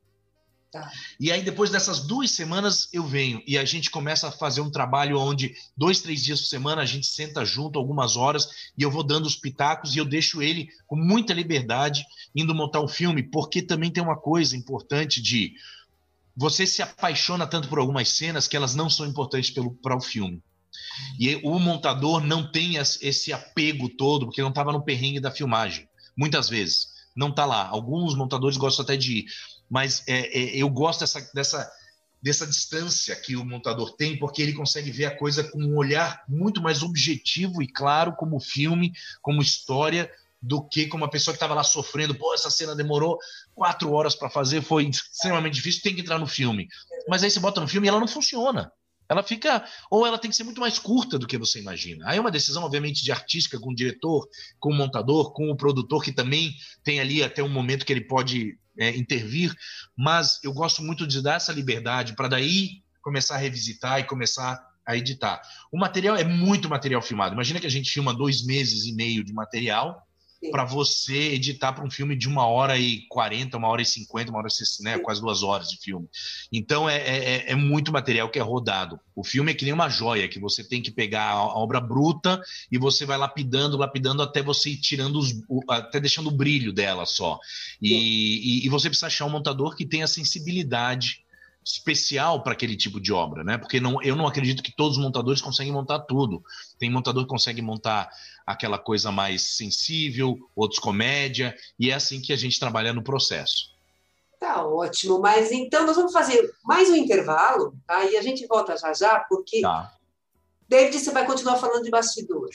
Tá. 0.82 0.92
E 1.20 1.32
aí, 1.32 1.42
depois 1.42 1.70
dessas 1.70 2.02
duas 2.02 2.32
semanas, 2.32 2.90
eu 2.92 3.04
venho 3.04 3.42
e 3.48 3.58
a 3.58 3.66
gente 3.66 3.90
começa 3.90 4.28
a 4.28 4.32
fazer 4.32 4.62
um 4.62 4.70
trabalho 4.70 5.20
onde 5.20 5.56
dois, 5.76 6.02
três 6.02 6.24
dias 6.24 6.42
por 6.42 6.48
semana 6.48 6.82
a 6.82 6.86
gente 6.86 7.08
senta 7.08 7.44
junto 7.46 7.80
algumas 7.80 8.16
horas 8.16 8.48
e 8.78 8.84
eu 8.84 8.92
vou 8.92 9.04
dando 9.04 9.26
os 9.26 9.36
pitacos 9.36 9.96
e 9.96 10.00
eu 10.00 10.06
deixo 10.06 10.42
ele 10.42 10.70
com 10.86 10.96
muita 10.96 11.34
liberdade 11.34 12.06
indo 12.36 12.54
montar 12.56 12.82
um 12.82 12.88
filme, 12.88 13.24
porque 13.24 13.62
também 13.62 13.92
tem 13.92 14.04
uma 14.04 14.18
coisa 14.18 14.56
importante 14.56 15.22
de 15.22 15.54
você 16.36 16.68
se 16.68 16.84
apaixona 16.84 17.48
tanto 17.48 17.68
por 17.68 17.80
algumas 17.80 18.10
cenas 18.10 18.48
que 18.48 18.56
elas 18.56 18.76
não 18.76 18.90
são 18.90 19.08
importantes 19.08 19.52
para 19.82 19.98
o 19.98 20.02
filme. 20.02 20.42
E 21.20 21.36
o 21.44 21.58
montador 21.60 22.24
não 22.24 22.52
tem 22.52 22.76
esse 22.78 23.34
apego 23.34 23.90
todo, 23.90 24.28
porque 24.28 24.42
não 24.42 24.50
estava 24.50 24.72
no 24.72 24.84
perrengue 24.84 25.20
da 25.20 25.32
filmagem. 25.32 25.88
Muitas 26.16 26.50
vezes. 26.50 26.96
Não 27.16 27.30
está 27.30 27.46
lá. 27.46 27.68
Alguns 27.68 28.16
montadores 28.16 28.58
gostam 28.58 28.84
até 28.84 28.96
de. 28.96 29.26
Mas 29.70 30.04
é, 30.08 30.28
é, 30.28 30.58
eu 30.58 30.70
gosto 30.70 31.02
dessa, 31.02 31.30
dessa, 31.34 31.72
dessa 32.22 32.48
distância 32.48 33.16
que 33.16 33.36
o 33.36 33.46
montador 33.46 33.96
tem, 33.96 34.18
porque 34.18 34.42
ele 34.42 34.54
consegue 34.54 34.92
ver 34.92 35.06
a 35.06 35.16
coisa 35.16 35.44
com 35.44 35.60
um 35.60 35.76
olhar 35.78 36.24
muito 36.28 36.62
mais 36.62 36.82
objetivo 36.82 37.62
e 37.62 37.68
claro, 37.68 38.14
como 38.14 38.40
filme, 38.40 38.94
como 39.22 39.42
história, 39.42 40.10
do 40.42 40.62
que 40.62 40.88
como 40.88 41.04
uma 41.04 41.10
pessoa 41.10 41.34
que 41.34 41.38
estava 41.38 41.54
lá 41.54 41.64
sofrendo. 41.64 42.16
Pô, 42.16 42.34
essa 42.34 42.50
cena 42.50 42.76
demorou 42.76 43.18
quatro 43.56 43.92
horas 43.92 44.16
para 44.16 44.30
fazer, 44.30 44.62
foi 44.62 44.88
extremamente 44.88 45.56
difícil, 45.56 45.82
tem 45.82 45.96
que 45.96 46.02
entrar 46.02 46.20
no 46.20 46.28
filme. 46.28 46.68
Mas 47.08 47.24
aí 47.24 47.32
você 47.32 47.40
bota 47.40 47.60
no 47.60 47.68
filme 47.68 47.88
e 47.88 47.90
ela 47.90 48.00
não 48.00 48.08
funciona. 48.08 48.72
Ela 49.10 49.24
fica. 49.24 49.66
Ou 49.90 50.06
ela 50.06 50.18
tem 50.18 50.30
que 50.30 50.36
ser 50.36 50.44
muito 50.44 50.60
mais 50.60 50.78
curta 50.78 51.18
do 51.18 51.28
que 51.28 51.38
você 51.38 51.60
imagina. 51.60 52.10
Aí 52.10 52.18
é 52.18 52.22
uma 52.22 52.32
decisão, 52.32 52.64
obviamente, 52.64 53.04
de 53.04 53.12
artística 53.12 53.60
com 53.60 53.72
o 53.72 53.76
diretor, 53.76 54.28
com 54.60 54.70
o 54.70 54.76
montador, 54.76 55.32
com 55.32 55.50
o 55.50 55.56
produtor, 55.56 56.04
que 56.04 56.12
também 56.12 56.54
tem 56.84 57.00
ali 57.00 57.24
até 57.24 57.42
um 57.42 57.50
momento 57.50 57.86
que 57.86 57.94
ele 57.94 58.06
pode 58.06 58.58
é, 58.80 58.96
intervir. 58.96 59.54
Mas 59.96 60.40
eu 60.44 60.54
gosto 60.54 60.82
muito 60.82 61.06
de 61.06 61.22
dar 61.22 61.36
essa 61.36 61.52
liberdade 61.52 62.14
para 62.14 62.28
daí 62.28 62.82
começar 63.02 63.36
a 63.36 63.40
revisitar 63.40 64.00
e 64.00 64.04
começar 64.04 64.66
a 64.86 64.96
editar. 64.96 65.42
O 65.72 65.78
material 65.78 66.16
é 66.16 66.24
muito 66.24 66.70
material 66.70 67.02
filmado. 67.02 67.34
Imagina 67.34 67.60
que 67.60 67.68
a 67.68 67.72
gente 67.72 67.92
filma 67.92 68.14
dois 68.14 68.46
meses 68.46 68.86
e 68.86 68.94
meio 68.94 69.24
de 69.24 69.34
material 69.34 70.07
para 70.52 70.66
você 70.66 71.34
editar 71.34 71.74
para 71.74 71.86
um 71.86 71.92
filme 71.92 72.16
de 72.16 72.28
uma 72.28 72.48
hora 72.48 72.78
e 72.78 73.02
quarenta, 73.08 73.58
uma 73.58 73.68
hora 73.68 73.82
e 73.82 73.86
cinquenta, 73.86 74.32
uma 74.32 74.40
hora 74.40 74.48
e 74.48 74.84
né, 74.84 74.98
quase 75.00 75.22
duas 75.22 75.44
horas 75.44 75.70
de 75.70 75.78
filme. 75.78 76.08
Então 76.52 76.90
é, 76.90 76.98
é, 76.98 77.18
é, 77.18 77.52
é, 77.52 77.56
muito 77.56 77.92
material 77.92 78.30
que 78.30 78.40
é 78.40 78.42
rodado. 78.42 79.00
O 79.16 79.24
filme 79.24 79.52
é 79.52 79.56
que 79.56 79.66
nem 79.66 79.74
uma 79.74 79.90
joia, 79.90 80.28
que 80.28 80.40
você 80.40 80.64
tem 80.64 80.82
que 80.82 80.92
pegar 80.92 81.30
a, 81.32 81.58
obra 81.58 81.80
bruta 81.80 82.42
e 82.72 82.78
você 82.78 83.06
vai 83.06 83.18
lapidando, 83.18 83.78
lapidando 83.78 84.22
até 84.22 84.42
você 84.42 84.72
ir 84.72 84.78
tirando 84.78 85.18
os, 85.20 85.34
até 85.70 86.00
deixando 86.00 86.28
o 86.28 86.36
brilho 86.36 86.74
dela 86.74 87.06
só. 87.06 87.40
E, 87.82 88.64
e, 88.64 88.66
e 88.66 88.70
você 88.70 88.90
precisa 88.90 89.08
achar 89.08 89.26
um 89.26 89.30
montador 89.30 89.76
que 89.76 89.86
tenha 89.86 90.08
sensibilidade 90.08 91.27
especial 91.68 92.42
para 92.42 92.54
aquele 92.54 92.78
tipo 92.78 93.00
de 93.00 93.12
obra, 93.12 93.44
né? 93.44 93.58
Porque 93.58 93.80
não, 93.80 94.02
eu 94.02 94.16
não 94.16 94.26
acredito 94.26 94.64
que 94.64 94.74
todos 94.74 94.98
os 94.98 95.04
montadores 95.04 95.42
conseguem 95.42 95.74
montar 95.74 96.00
tudo. 96.00 96.42
Tem 96.80 96.90
montador 96.90 97.24
que 97.24 97.30
consegue 97.30 97.62
montar 97.62 98.10
aquela 98.46 98.80
coisa 98.80 99.12
mais 99.12 99.58
sensível, 99.58 100.38
outros 100.56 100.80
comédia, 100.80 101.54
e 101.78 101.92
é 101.92 101.94
assim 101.94 102.22
que 102.22 102.32
a 102.32 102.38
gente 102.38 102.58
trabalha 102.58 102.94
no 102.94 103.04
processo. 103.04 103.76
Tá 104.40 104.66
ótimo, 104.66 105.20
mas 105.20 105.52
então 105.52 105.86
nós 105.86 105.98
vamos 105.98 106.14
fazer 106.14 106.56
mais 106.64 106.90
um 106.90 106.96
intervalo, 106.96 107.76
tá? 107.86 108.06
E 108.06 108.16
a 108.16 108.22
gente 108.22 108.48
volta 108.48 108.78
já 108.78 108.94
já, 108.94 109.20
porque 109.28 109.60
tá. 109.60 109.94
David, 110.70 110.98
você 110.98 111.12
vai 111.12 111.26
continuar 111.26 111.58
falando 111.58 111.84
de 111.84 111.90
bastidor, 111.90 112.48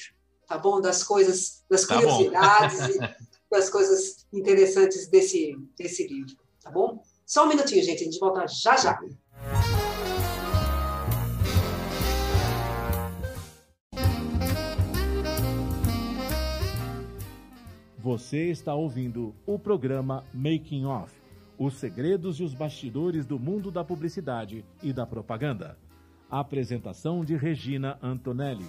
tá 0.47 0.57
bom? 0.57 0.81
Das 0.81 1.03
coisas, 1.03 1.63
das 1.69 1.85
tá 1.85 1.97
curiosidades, 1.97 2.99
das 3.51 3.69
coisas 3.69 4.27
interessantes 4.33 5.07
desse, 5.09 5.55
desse 5.77 6.07
livro, 6.07 6.37
tá 6.63 6.71
bom? 6.71 7.03
Só 7.33 7.47
um 7.47 7.49
minutinho, 7.49 7.83
gente, 7.83 8.03
a 8.03 8.05
gente 8.05 8.19
volta 8.19 8.47
já 8.47 8.77
já. 8.77 9.01
Você 17.97 18.51
está 18.51 18.75
ouvindo 18.75 19.35
o 19.47 19.59
programa 19.59 20.23
Making 20.35 20.85
Off 20.85 21.11
os 21.59 21.79
segredos 21.79 22.39
e 22.39 22.43
os 22.43 22.53
bastidores 22.53 23.25
do 23.25 23.39
mundo 23.39 23.71
da 23.71 23.83
publicidade 23.83 24.63
e 24.83 24.93
da 24.93 25.07
propaganda. 25.07 25.79
apresentação 26.29 27.25
de 27.25 27.35
Regina 27.35 27.99
Antonelli. 28.03 28.69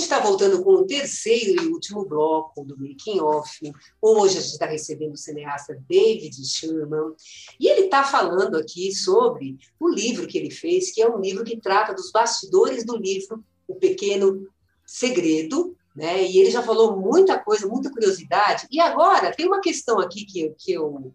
Gente 0.00 0.04
está 0.04 0.18
voltando 0.18 0.64
com 0.64 0.70
o 0.70 0.86
terceiro 0.86 1.62
e 1.62 1.68
último 1.68 2.06
bloco 2.06 2.64
do 2.64 2.74
Making 2.78 3.20
Off. 3.20 3.60
Hoje 4.00 4.38
a 4.38 4.40
gente 4.40 4.52
está 4.52 4.64
recebendo 4.64 5.12
o 5.12 5.18
cineasta 5.18 5.78
David 5.86 6.42
Sherman 6.42 7.12
e 7.60 7.68
ele 7.68 7.82
está 7.82 8.02
falando 8.02 8.56
aqui 8.56 8.94
sobre 8.94 9.58
o 9.78 9.90
livro 9.90 10.26
que 10.26 10.38
ele 10.38 10.50
fez, 10.50 10.90
que 10.90 11.02
é 11.02 11.08
um 11.08 11.20
livro 11.20 11.44
que 11.44 11.60
trata 11.60 11.92
dos 11.92 12.10
bastidores 12.10 12.82
do 12.82 12.96
livro 12.96 13.44
O 13.68 13.74
Pequeno 13.74 14.48
Segredo, 14.86 15.76
né? 15.94 16.24
E 16.24 16.38
ele 16.38 16.50
já 16.50 16.62
falou 16.62 16.96
muita 16.96 17.38
coisa, 17.38 17.68
muita 17.68 17.90
curiosidade. 17.90 18.66
E 18.70 18.80
agora 18.80 19.36
tem 19.36 19.46
uma 19.46 19.60
questão 19.60 20.00
aqui 20.00 20.24
que, 20.24 20.54
que 20.56 20.72
eu 20.72 21.12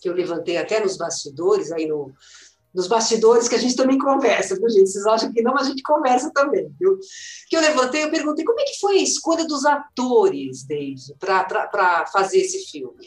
que 0.00 0.08
eu 0.08 0.12
levantei 0.12 0.58
até 0.58 0.80
nos 0.80 0.98
bastidores, 0.98 1.72
aí 1.72 1.86
no, 1.86 2.12
nos 2.74 2.86
bastidores 2.88 3.48
que 3.48 3.54
a 3.54 3.58
gente 3.58 3.76
também 3.76 3.98
conversa, 3.98 4.56
viu, 4.56 4.68
gente? 4.70 4.88
Vocês 4.88 5.06
acham 5.06 5.32
que 5.32 5.42
não, 5.42 5.52
mas 5.52 5.66
a 5.66 5.70
gente 5.70 5.82
conversa 5.82 6.30
também, 6.32 6.74
viu? 6.78 6.98
Que 7.48 7.56
eu 7.56 7.60
levantei, 7.60 8.04
eu 8.04 8.10
perguntei 8.10 8.44
como 8.44 8.60
é 8.60 8.64
que 8.64 8.80
foi 8.80 8.98
a 8.98 9.02
escolha 9.02 9.46
dos 9.46 9.64
atores, 9.64 10.64
David, 10.64 11.14
para 11.18 12.06
fazer 12.06 12.38
esse 12.38 12.70
filme. 12.70 13.06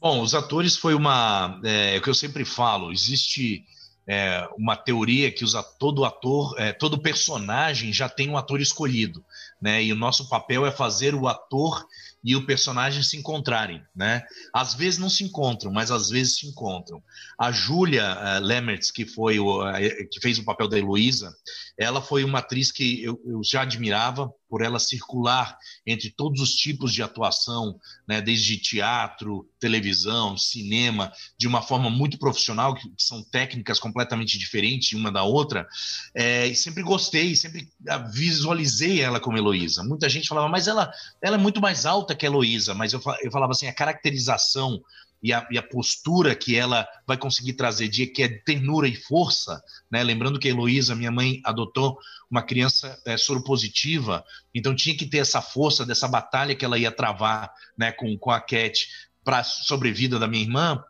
Bom, 0.00 0.22
os 0.22 0.34
atores 0.34 0.76
foi 0.76 0.94
uma. 0.94 1.60
É, 1.62 1.96
é, 1.96 1.98
o 1.98 2.02
que 2.02 2.08
eu 2.08 2.14
sempre 2.14 2.42
falo, 2.42 2.90
existe 2.90 3.66
é, 4.06 4.48
uma 4.56 4.74
teoria 4.74 5.30
que 5.30 5.44
usa 5.44 5.62
todo 5.62 6.06
ator, 6.06 6.54
é, 6.58 6.72
todo 6.72 7.02
personagem 7.02 7.92
já 7.92 8.08
tem 8.08 8.30
um 8.30 8.38
ator 8.38 8.62
escolhido, 8.62 9.22
né? 9.60 9.82
E 9.82 9.92
o 9.92 9.96
nosso 9.96 10.28
papel 10.28 10.64
é 10.64 10.70
fazer 10.70 11.14
o 11.14 11.28
ator 11.28 11.84
e 12.22 12.36
o 12.36 12.44
personagem 12.44 13.02
se 13.02 13.16
encontrarem, 13.16 13.82
né? 13.94 14.22
Às 14.54 14.74
vezes 14.74 14.98
não 14.98 15.08
se 15.08 15.24
encontram, 15.24 15.72
mas 15.72 15.90
às 15.90 16.10
vezes 16.10 16.36
se 16.36 16.46
encontram. 16.46 17.02
A 17.38 17.50
Julia 17.50 18.14
uh, 18.14 18.44
Lemertz, 18.44 18.90
que 18.90 19.06
foi 19.06 19.38
o, 19.38 19.62
uh, 19.62 19.72
que 20.10 20.20
fez 20.20 20.38
o 20.38 20.44
papel 20.44 20.68
da 20.68 20.78
Heloísa, 20.78 21.34
ela 21.78 22.02
foi 22.02 22.22
uma 22.22 22.40
atriz 22.40 22.70
que 22.70 23.02
eu, 23.02 23.18
eu, 23.24 23.40
já 23.42 23.62
admirava 23.62 24.30
por 24.50 24.62
ela 24.62 24.78
circular 24.78 25.56
entre 25.86 26.10
todos 26.10 26.42
os 26.42 26.50
tipos 26.50 26.92
de 26.92 27.02
atuação, 27.02 27.78
né? 28.06 28.20
Desde 28.20 28.58
teatro, 28.58 29.48
televisão, 29.58 30.36
cinema, 30.36 31.10
de 31.38 31.46
uma 31.46 31.62
forma 31.62 31.88
muito 31.88 32.18
profissional, 32.18 32.74
que, 32.74 32.86
são 32.98 33.22
técnicas 33.22 33.80
completamente 33.80 34.38
diferentes 34.38 34.92
uma 34.92 35.10
da 35.10 35.22
outra. 35.22 35.66
É, 36.14 36.52
sempre 36.52 36.82
gostei, 36.82 37.34
sempre 37.34 37.66
ah, 37.88 37.98
visualizei 37.98 39.00
ela 39.00 39.18
como 39.18 39.38
Heloísa. 39.38 39.49
Muita 39.84 40.08
gente 40.08 40.28
falava, 40.28 40.48
mas 40.48 40.66
ela, 40.66 40.92
ela 41.22 41.36
é 41.36 41.38
muito 41.38 41.60
mais 41.60 41.86
alta 41.86 42.14
que 42.14 42.26
a 42.26 42.28
Heloísa, 42.28 42.74
mas 42.74 42.92
eu, 42.92 43.00
eu 43.22 43.30
falava 43.30 43.52
assim, 43.52 43.66
a 43.66 43.72
caracterização 43.72 44.80
e 45.22 45.32
a, 45.32 45.46
e 45.50 45.58
a, 45.58 45.62
postura 45.62 46.34
que 46.34 46.56
ela 46.56 46.88
vai 47.06 47.16
conseguir 47.16 47.52
trazer, 47.52 47.88
de 47.88 48.06
que 48.06 48.22
é 48.22 48.28
ternura 48.28 48.88
e 48.88 48.96
força, 48.96 49.62
né? 49.90 50.02
Lembrando 50.02 50.38
que 50.38 50.48
a 50.48 50.50
Heloísa, 50.50 50.94
minha 50.94 51.10
mãe, 51.10 51.40
adotou 51.44 51.98
uma 52.30 52.42
criança 52.42 52.98
é, 53.04 53.16
soropositiva, 53.16 54.24
então 54.54 54.74
tinha 54.74 54.96
que 54.96 55.06
ter 55.06 55.18
essa 55.18 55.42
força 55.42 55.84
dessa 55.84 56.08
batalha 56.08 56.54
que 56.54 56.64
ela 56.64 56.78
ia 56.78 56.90
travar, 56.90 57.52
né, 57.76 57.92
com, 57.92 58.16
com 58.16 58.30
a 58.30 58.40
Cat 58.40 58.88
para 59.22 59.44
sobrevida 59.44 60.18
da 60.18 60.26
minha 60.26 60.42
irmã, 60.42 60.82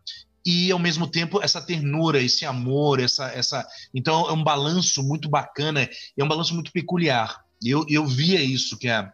e 0.44 0.70
ao 0.70 0.79
mesmo 0.79 1.07
tempo 1.07 1.42
essa 1.42 1.61
ternura, 1.61 2.20
esse 2.23 2.46
amor, 2.46 3.01
essa, 3.01 3.27
essa. 3.29 3.66
Então 3.94 4.29
é 4.29 4.33
um 4.33 4.42
balanço 4.42 5.03
muito 5.03 5.29
bacana, 5.29 5.88
é 6.16 6.25
um 6.25 6.29
balanço 6.29 6.55
muito 6.55 6.73
peculiar. 6.73 7.44
Eu, 7.64 7.85
eu 7.88 8.07
via 8.07 8.42
isso 8.42 8.79
que 8.79 8.88
a 8.88 9.12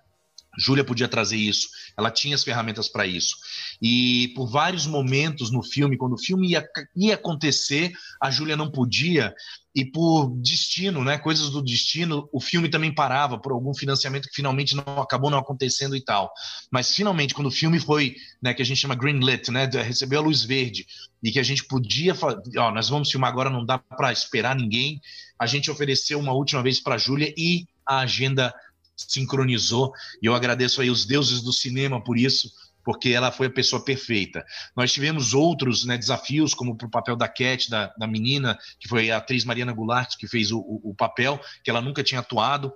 Júlia 0.59 0.85
podia 0.85 1.07
trazer 1.07 1.37
isso, 1.37 1.69
ela 1.97 2.11
tinha 2.11 2.35
as 2.35 2.43
ferramentas 2.43 2.89
para 2.89 3.07
isso. 3.07 3.37
E 3.81 4.29
por 4.29 4.47
vários 4.47 4.87
momentos 4.87 5.51
no 5.51 5.63
filme, 5.63 5.97
quando 5.97 6.15
o 6.15 6.19
filme 6.19 6.51
ia, 6.51 6.67
ia 6.97 7.15
acontecer, 7.15 7.93
a 8.21 8.31
Júlia 8.31 8.57
não 8.57 8.71
podia, 8.71 9.35
e 9.75 9.85
por 9.85 10.31
destino, 10.41 11.05
né, 11.05 11.19
coisas 11.19 11.51
do 11.51 11.63
destino, 11.63 12.27
o 12.33 12.41
filme 12.41 12.71
também 12.71 12.95
parava 12.95 13.39
por 13.39 13.53
algum 13.53 13.75
financiamento 13.75 14.29
que 14.29 14.35
finalmente 14.35 14.75
não 14.75 15.03
acabou 15.03 15.31
não 15.31 15.39
acontecendo 15.39 15.95
e 15.95 16.01
tal. 16.01 16.33
Mas 16.71 16.95
finalmente, 16.95 17.35
quando 17.35 17.49
o 17.49 17.51
filme 17.51 17.79
foi, 17.79 18.17
né, 18.41 18.55
que 18.55 18.63
a 18.63 18.65
gente 18.65 18.81
chama 18.81 18.95
greenlit, 18.95 19.51
né, 19.51 19.67
recebeu 19.67 20.21
a 20.21 20.23
luz 20.23 20.43
verde 20.43 20.87
e 21.23 21.31
que 21.31 21.39
a 21.39 21.43
gente 21.43 21.65
podia, 21.65 22.15
ó, 22.57 22.71
nós 22.71 22.89
vamos 22.89 23.11
filmar 23.11 23.31
agora, 23.31 23.51
não 23.51 23.67
dá 23.67 23.77
para 23.77 24.11
esperar 24.11 24.57
ninguém. 24.57 24.99
A 25.39 25.47
gente 25.47 25.71
ofereceu 25.71 26.19
uma 26.19 26.33
última 26.33 26.63
vez 26.63 26.81
para 26.81 26.97
Júlia 26.97 27.35
e 27.37 27.67
a 27.87 27.99
agenda 27.99 28.55
sincronizou, 28.97 29.93
e 30.23 30.27
eu 30.27 30.35
agradeço 30.35 30.81
aí 30.81 30.91
os 30.91 31.05
deuses 31.05 31.43
do 31.43 31.53
cinema 31.53 32.03
por 32.03 32.19
isso, 32.19 32.51
porque 32.87 33.11
ela 33.11 33.33
foi 33.33 33.49
a 33.49 33.53
pessoa 33.53 33.85
perfeita. 33.85 34.45
Nós 34.77 34.93
tivemos 34.93 35.35
outros 35.35 35.85
né, 35.85 35.99
desafios, 35.99 36.55
como 36.55 36.77
para 36.77 36.87
o 36.87 36.91
papel 36.91 37.17
da 37.17 37.27
Cat, 37.27 37.69
da, 37.69 37.93
da 37.99 38.07
menina, 38.07 38.57
que 38.79 38.89
foi 38.89 39.11
a 39.11 39.17
atriz 39.17 39.45
Mariana 39.45 39.73
Goulart, 39.73 40.17
que 40.17 40.29
fez 40.29 40.53
o, 40.53 40.61
o, 40.61 40.95
papel, 40.95 41.41
que 41.65 41.71
ela 41.71 41.81
nunca 41.81 42.05
tinha 42.05 42.21
atuado 42.21 42.73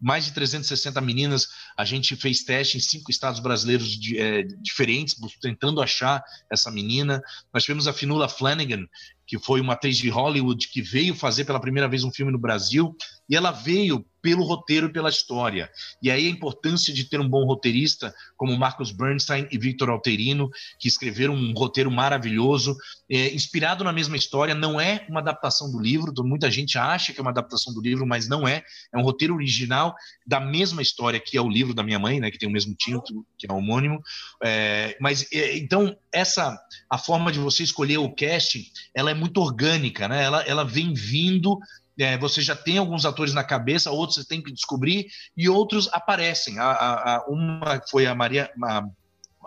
mais 0.00 0.24
de 0.24 0.32
360 0.32 1.00
meninas. 1.00 1.48
A 1.76 1.84
gente 1.84 2.14
fez 2.14 2.44
teste 2.44 2.76
em 2.76 2.80
cinco 2.80 3.10
estados 3.10 3.40
brasileiros 3.40 3.88
de, 3.88 4.16
é, 4.16 4.42
diferentes, 4.42 5.16
tentando 5.40 5.82
achar 5.82 6.22
essa 6.50 6.70
menina. 6.70 7.20
Nós 7.52 7.64
tivemos 7.64 7.88
a 7.88 7.92
Finula 7.92 8.28
Flanagan, 8.28 8.86
que 9.26 9.40
foi 9.40 9.60
uma 9.60 9.72
atriz 9.72 9.98
de 9.98 10.08
Hollywood 10.08 10.68
que 10.68 10.80
veio 10.80 11.16
fazer 11.16 11.44
pela 11.44 11.60
primeira 11.60 11.88
vez 11.88 12.04
um 12.04 12.12
filme 12.12 12.30
no 12.30 12.38
Brasil, 12.38 12.96
e 13.28 13.34
ela 13.34 13.50
veio 13.50 14.06
pelo 14.20 14.44
roteiro 14.44 14.92
pela 14.92 15.08
história. 15.08 15.70
E 16.02 16.10
aí 16.10 16.26
a 16.26 16.30
importância 16.30 16.92
de 16.92 17.04
ter 17.04 17.20
um 17.20 17.28
bom 17.28 17.44
roteirista, 17.44 18.14
como 18.36 18.56
Marcos 18.56 18.90
Bernstein 18.90 19.46
e 19.50 19.58
Victor 19.58 19.90
Alterino, 19.90 20.50
que 20.78 20.88
escreveram 20.88 21.34
um 21.34 21.52
roteiro 21.52 21.90
maravilhoso, 21.90 22.76
é, 23.10 23.34
inspirado 23.34 23.84
na 23.84 23.92
mesma 23.92 24.16
história, 24.16 24.54
não 24.54 24.80
é 24.80 25.06
uma 25.08 25.20
adaptação 25.20 25.70
do 25.70 25.78
livro, 25.78 26.12
muita 26.24 26.50
gente 26.50 26.76
acha 26.78 27.12
que 27.12 27.20
é 27.20 27.22
uma 27.22 27.30
adaptação 27.30 27.72
do 27.72 27.80
livro, 27.80 28.06
mas 28.06 28.28
não 28.28 28.46
é, 28.46 28.62
é 28.92 28.98
um 28.98 29.02
roteiro 29.02 29.34
original 29.34 29.94
da 30.26 30.40
mesma 30.40 30.82
história 30.82 31.20
que 31.20 31.36
é 31.36 31.40
o 31.40 31.48
livro 31.48 31.74
da 31.74 31.82
minha 31.82 31.98
mãe, 31.98 32.20
né, 32.20 32.30
que 32.30 32.38
tem 32.38 32.48
o 32.48 32.52
mesmo 32.52 32.74
título, 32.74 33.24
que 33.38 33.50
é 33.50 33.52
homônimo, 33.52 34.00
é, 34.42 34.96
mas 35.00 35.26
é, 35.32 35.56
então 35.56 35.96
essa, 36.12 36.58
a 36.90 36.98
forma 36.98 37.30
de 37.32 37.38
você 37.38 37.62
escolher 37.62 37.98
o 37.98 38.14
casting, 38.14 38.64
ela 38.94 39.10
é 39.10 39.14
muito 39.14 39.40
orgânica, 39.40 40.08
né, 40.08 40.24
ela, 40.24 40.42
ela 40.42 40.64
vem 40.64 40.92
vindo 40.92 41.58
é, 42.00 42.16
você 42.16 42.40
já 42.40 42.54
tem 42.54 42.78
alguns 42.78 43.04
atores 43.04 43.34
na 43.34 43.42
cabeça, 43.42 43.90
outros 43.90 44.07
você 44.14 44.24
tem 44.24 44.42
que 44.42 44.52
descobrir, 44.52 45.08
e 45.36 45.48
outros 45.48 45.88
aparecem. 45.92 46.58
A, 46.58 46.70
a, 46.70 47.16
a 47.16 47.26
uma 47.26 47.82
foi 47.88 48.06
a 48.06 48.14
Maria, 48.14 48.50
a, 48.64 48.88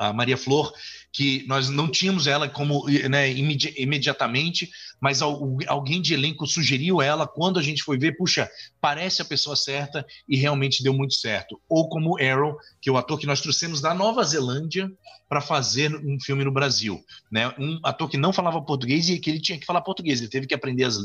a 0.02 0.12
Maria 0.12 0.36
Flor, 0.36 0.74
que 1.14 1.46
nós 1.48 1.70
não 1.70 1.88
tínhamos 1.88 2.26
ela 2.26 2.50
como 2.50 2.88
né, 3.08 3.32
imedi 3.32 3.72
imediatamente, 3.78 4.72
mas 5.00 5.22
alguém 5.22 6.02
de 6.02 6.16
elenco 6.16 6.48
sugeriu 6.48 7.02
ela 7.02 7.28
quando 7.28 7.60
a 7.60 7.62
gente 7.62 7.84
foi 7.84 8.00
ver, 8.00 8.18
puxa, 8.18 8.50
parece 8.80 9.22
a 9.22 9.26
pessoa 9.26 9.56
certa 9.56 10.04
e 10.28 10.36
realmente 10.36 10.82
deu 10.82 10.92
muito 10.92 11.14
certo. 11.14 11.62
Ou 11.70 11.88
como 11.88 12.20
Arrow, 12.20 12.58
que 12.82 12.90
é 12.90 12.92
o 12.92 12.98
ator 12.98 13.20
que 13.20 13.28
nós 13.28 13.42
trouxemos 13.42 13.80
da 13.80 13.94
Nova 13.94 14.24
Zelândia 14.24 14.92
para 15.30 15.40
fazer 15.40 15.96
um 15.96 16.20
filme 16.20 16.44
no 16.44 16.52
Brasil, 16.52 17.00
né? 17.32 17.54
Um 17.60 17.80
ator 17.84 18.10
que 18.10 18.18
não 18.18 18.34
falava 18.34 18.62
português 18.62 19.08
e 19.08 19.20
que 19.20 19.30
ele 19.30 19.40
tinha 19.40 19.60
que 19.60 19.66
falar 19.66 19.82
português, 19.82 20.20
ele 20.20 20.30
teve 20.30 20.48
que 20.48 20.56
aprender 20.56 20.86
as, 20.86 20.98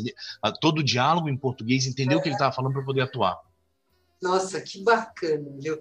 todo 0.59 0.79
o 0.79 0.85
diálogo 0.85 1.29
em 1.29 1.37
português, 1.37 1.87
entender 1.87 2.15
é. 2.15 2.17
o 2.17 2.23
que 2.23 2.29
ele 2.29 2.35
estava 2.35 2.55
falando 2.55 2.73
para 2.73 2.85
poder 2.85 3.03
atuar. 3.03 3.37
Nossa, 4.23 4.61
que 4.61 4.83
bacana, 4.83 5.45
viu? 5.61 5.79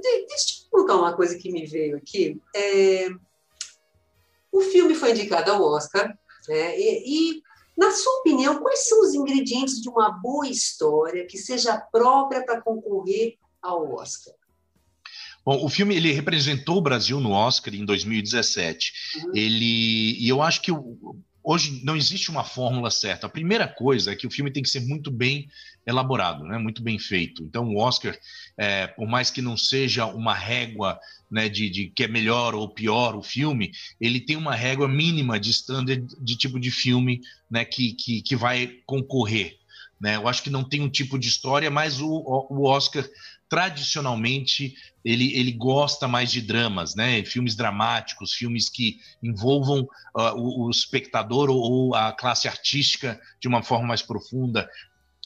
Deixa 0.00 0.64
eu 0.64 0.70
colocar 0.70 0.96
uma 0.96 1.14
coisa 1.14 1.38
que 1.38 1.50
me 1.50 1.66
veio 1.66 1.96
aqui. 1.96 2.40
É... 2.54 3.08
O 4.50 4.60
filme 4.60 4.94
foi 4.94 5.12
indicado 5.12 5.50
ao 5.50 5.62
Oscar, 5.62 6.14
né? 6.48 6.78
e, 6.78 7.36
e, 7.38 7.42
na 7.76 7.90
sua 7.90 8.20
opinião, 8.20 8.60
quais 8.60 8.86
são 8.86 9.00
os 9.00 9.14
ingredientes 9.14 9.80
de 9.80 9.88
uma 9.88 10.10
boa 10.10 10.46
história 10.46 11.26
que 11.26 11.38
seja 11.38 11.78
própria 11.78 12.44
para 12.44 12.60
concorrer 12.60 13.38
ao 13.62 13.94
Oscar? 13.94 14.34
Bom, 15.44 15.64
o 15.64 15.68
filme 15.68 15.96
ele 15.96 16.12
representou 16.12 16.76
o 16.76 16.82
Brasil 16.82 17.18
no 17.18 17.32
Oscar 17.32 17.74
em 17.74 17.84
2017. 17.84 18.92
Uhum. 19.24 19.32
Ele 19.34 20.16
e 20.18 20.28
eu 20.28 20.40
acho 20.40 20.60
que 20.62 20.70
o, 20.70 21.16
hoje 21.42 21.80
não 21.84 21.96
existe 21.96 22.30
uma 22.30 22.44
fórmula 22.44 22.90
certa. 22.90 23.26
A 23.26 23.30
primeira 23.30 23.66
coisa 23.66 24.12
é 24.12 24.16
que 24.16 24.26
o 24.26 24.30
filme 24.30 24.50
tem 24.50 24.62
que 24.62 24.68
ser 24.68 24.80
muito 24.80 25.10
bem 25.10 25.48
elaborado, 25.86 26.44
né? 26.44 26.58
muito 26.58 26.82
bem 26.82 26.98
feito. 26.98 27.42
Então, 27.42 27.68
o 27.68 27.78
Oscar, 27.78 28.16
é, 28.56 28.86
por 28.86 29.08
mais 29.08 29.30
que 29.30 29.42
não 29.42 29.56
seja 29.56 30.06
uma 30.06 30.34
régua 30.34 30.98
né, 31.30 31.48
de, 31.48 31.68
de, 31.68 31.86
que 31.88 32.04
é 32.04 32.08
melhor 32.08 32.54
ou 32.54 32.68
pior 32.68 33.16
o 33.16 33.22
filme, 33.22 33.72
ele 34.00 34.20
tem 34.20 34.36
uma 34.36 34.54
régua 34.54 34.86
mínima 34.86 35.40
de 35.40 35.50
standard 35.50 36.06
de 36.20 36.36
tipo 36.36 36.60
de 36.60 36.70
filme 36.70 37.20
né, 37.50 37.64
que, 37.64 37.94
que, 37.94 38.22
que 38.22 38.36
vai 38.36 38.78
concorrer. 38.86 39.58
Né? 40.00 40.16
Eu 40.16 40.28
acho 40.28 40.42
que 40.42 40.50
não 40.50 40.62
tem 40.62 40.80
um 40.80 40.90
tipo 40.90 41.18
de 41.18 41.28
história, 41.28 41.70
mas 41.70 42.00
o, 42.00 42.08
o 42.08 42.64
Oscar 42.64 43.08
tradicionalmente 43.52 44.74
ele, 45.04 45.30
ele 45.38 45.52
gosta 45.52 46.08
mais 46.08 46.32
de 46.32 46.40
dramas, 46.40 46.94
né? 46.94 47.22
Filmes 47.22 47.54
dramáticos, 47.54 48.32
filmes 48.32 48.70
que 48.70 48.98
envolvam 49.22 49.80
uh, 50.16 50.32
o, 50.36 50.64
o, 50.64 50.70
espectador 50.70 51.50
ou, 51.50 51.60
ou, 51.60 51.94
a 51.94 52.12
classe 52.12 52.48
artística 52.48 53.20
de 53.38 53.46
uma 53.46 53.62
forma 53.62 53.88
mais 53.88 54.00
profunda. 54.00 54.66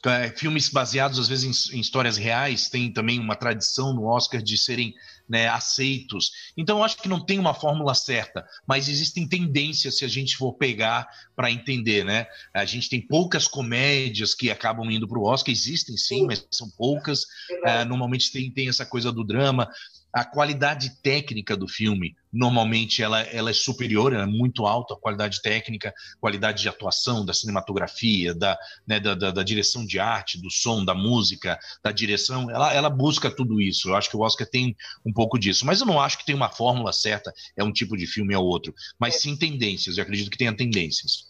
É, 0.04 0.28
filmes 0.30 0.68
baseados 0.68 1.20
às 1.20 1.28
vezes 1.28 1.70
em, 1.70 1.76
em, 1.76 1.80
histórias 1.80 2.16
reais 2.16 2.68
têm 2.68 2.92
também 2.92 3.20
uma 3.20 3.36
tradição 3.36 3.94
no 3.94 4.06
Oscar 4.06 4.42
de 4.42 4.58
serem 4.58 4.92
né, 5.28 5.48
aceitos. 5.48 6.30
Então, 6.56 6.78
eu 6.78 6.84
acho 6.84 6.96
que 6.96 7.08
não 7.08 7.24
tem 7.24 7.38
uma 7.38 7.54
fórmula 7.54 7.94
certa, 7.94 8.46
mas 8.66 8.88
existem 8.88 9.26
tendências 9.28 9.98
se 9.98 10.04
a 10.04 10.08
gente 10.08 10.36
for 10.36 10.52
pegar 10.54 11.08
para 11.34 11.50
entender, 11.50 12.04
né? 12.04 12.26
A 12.54 12.64
gente 12.64 12.88
tem 12.88 13.00
poucas 13.00 13.46
comédias 13.48 14.34
que 14.34 14.50
acabam 14.50 14.90
indo 14.90 15.08
para 15.08 15.18
o 15.18 15.24
Oscar, 15.24 15.52
existem 15.52 15.96
sim, 15.96 16.26
mas 16.26 16.46
são 16.50 16.70
poucas. 16.70 17.26
É, 17.64 17.84
normalmente 17.84 18.32
tem, 18.32 18.50
tem 18.50 18.68
essa 18.68 18.86
coisa 18.86 19.12
do 19.12 19.24
drama. 19.24 19.68
A 20.16 20.24
qualidade 20.24 20.96
técnica 21.02 21.54
do 21.54 21.68
filme 21.68 22.16
normalmente 22.32 23.02
ela, 23.02 23.20
ela 23.20 23.50
é 23.50 23.52
superior, 23.52 24.14
ela 24.14 24.22
é 24.22 24.26
muito 24.26 24.64
alta, 24.64 24.94
a 24.94 24.96
qualidade 24.96 25.42
técnica, 25.42 25.92
qualidade 26.18 26.62
de 26.62 26.70
atuação, 26.70 27.22
da 27.22 27.34
cinematografia, 27.34 28.34
da, 28.34 28.58
né, 28.86 28.98
da, 28.98 29.14
da, 29.14 29.30
da, 29.30 29.42
direção 29.42 29.84
de 29.84 29.98
arte, 29.98 30.40
do 30.40 30.50
som, 30.50 30.82
da 30.82 30.94
música, 30.94 31.58
da 31.84 31.92
direção, 31.92 32.50
ela, 32.50 32.72
ela 32.72 32.88
busca 32.88 33.30
tudo 33.30 33.60
isso. 33.60 33.90
Eu 33.90 33.94
acho 33.94 34.08
que 34.08 34.16
o 34.16 34.20
Oscar 34.20 34.46
tem 34.46 34.74
um 35.04 35.12
pouco 35.12 35.38
disso, 35.38 35.66
mas 35.66 35.80
eu 35.80 35.86
não 35.86 36.00
acho 36.00 36.16
que 36.16 36.24
tem 36.24 36.34
uma 36.34 36.48
fórmula 36.48 36.94
certa, 36.94 37.30
é 37.54 37.62
um 37.62 37.72
tipo 37.72 37.94
de 37.94 38.06
filme 38.06 38.34
ou 38.34 38.46
outro, 38.46 38.74
mas 38.98 39.20
sim 39.20 39.36
tendências, 39.36 39.98
eu 39.98 40.02
acredito 40.02 40.30
que 40.30 40.38
tenha 40.38 40.56
tendências. 40.56 41.25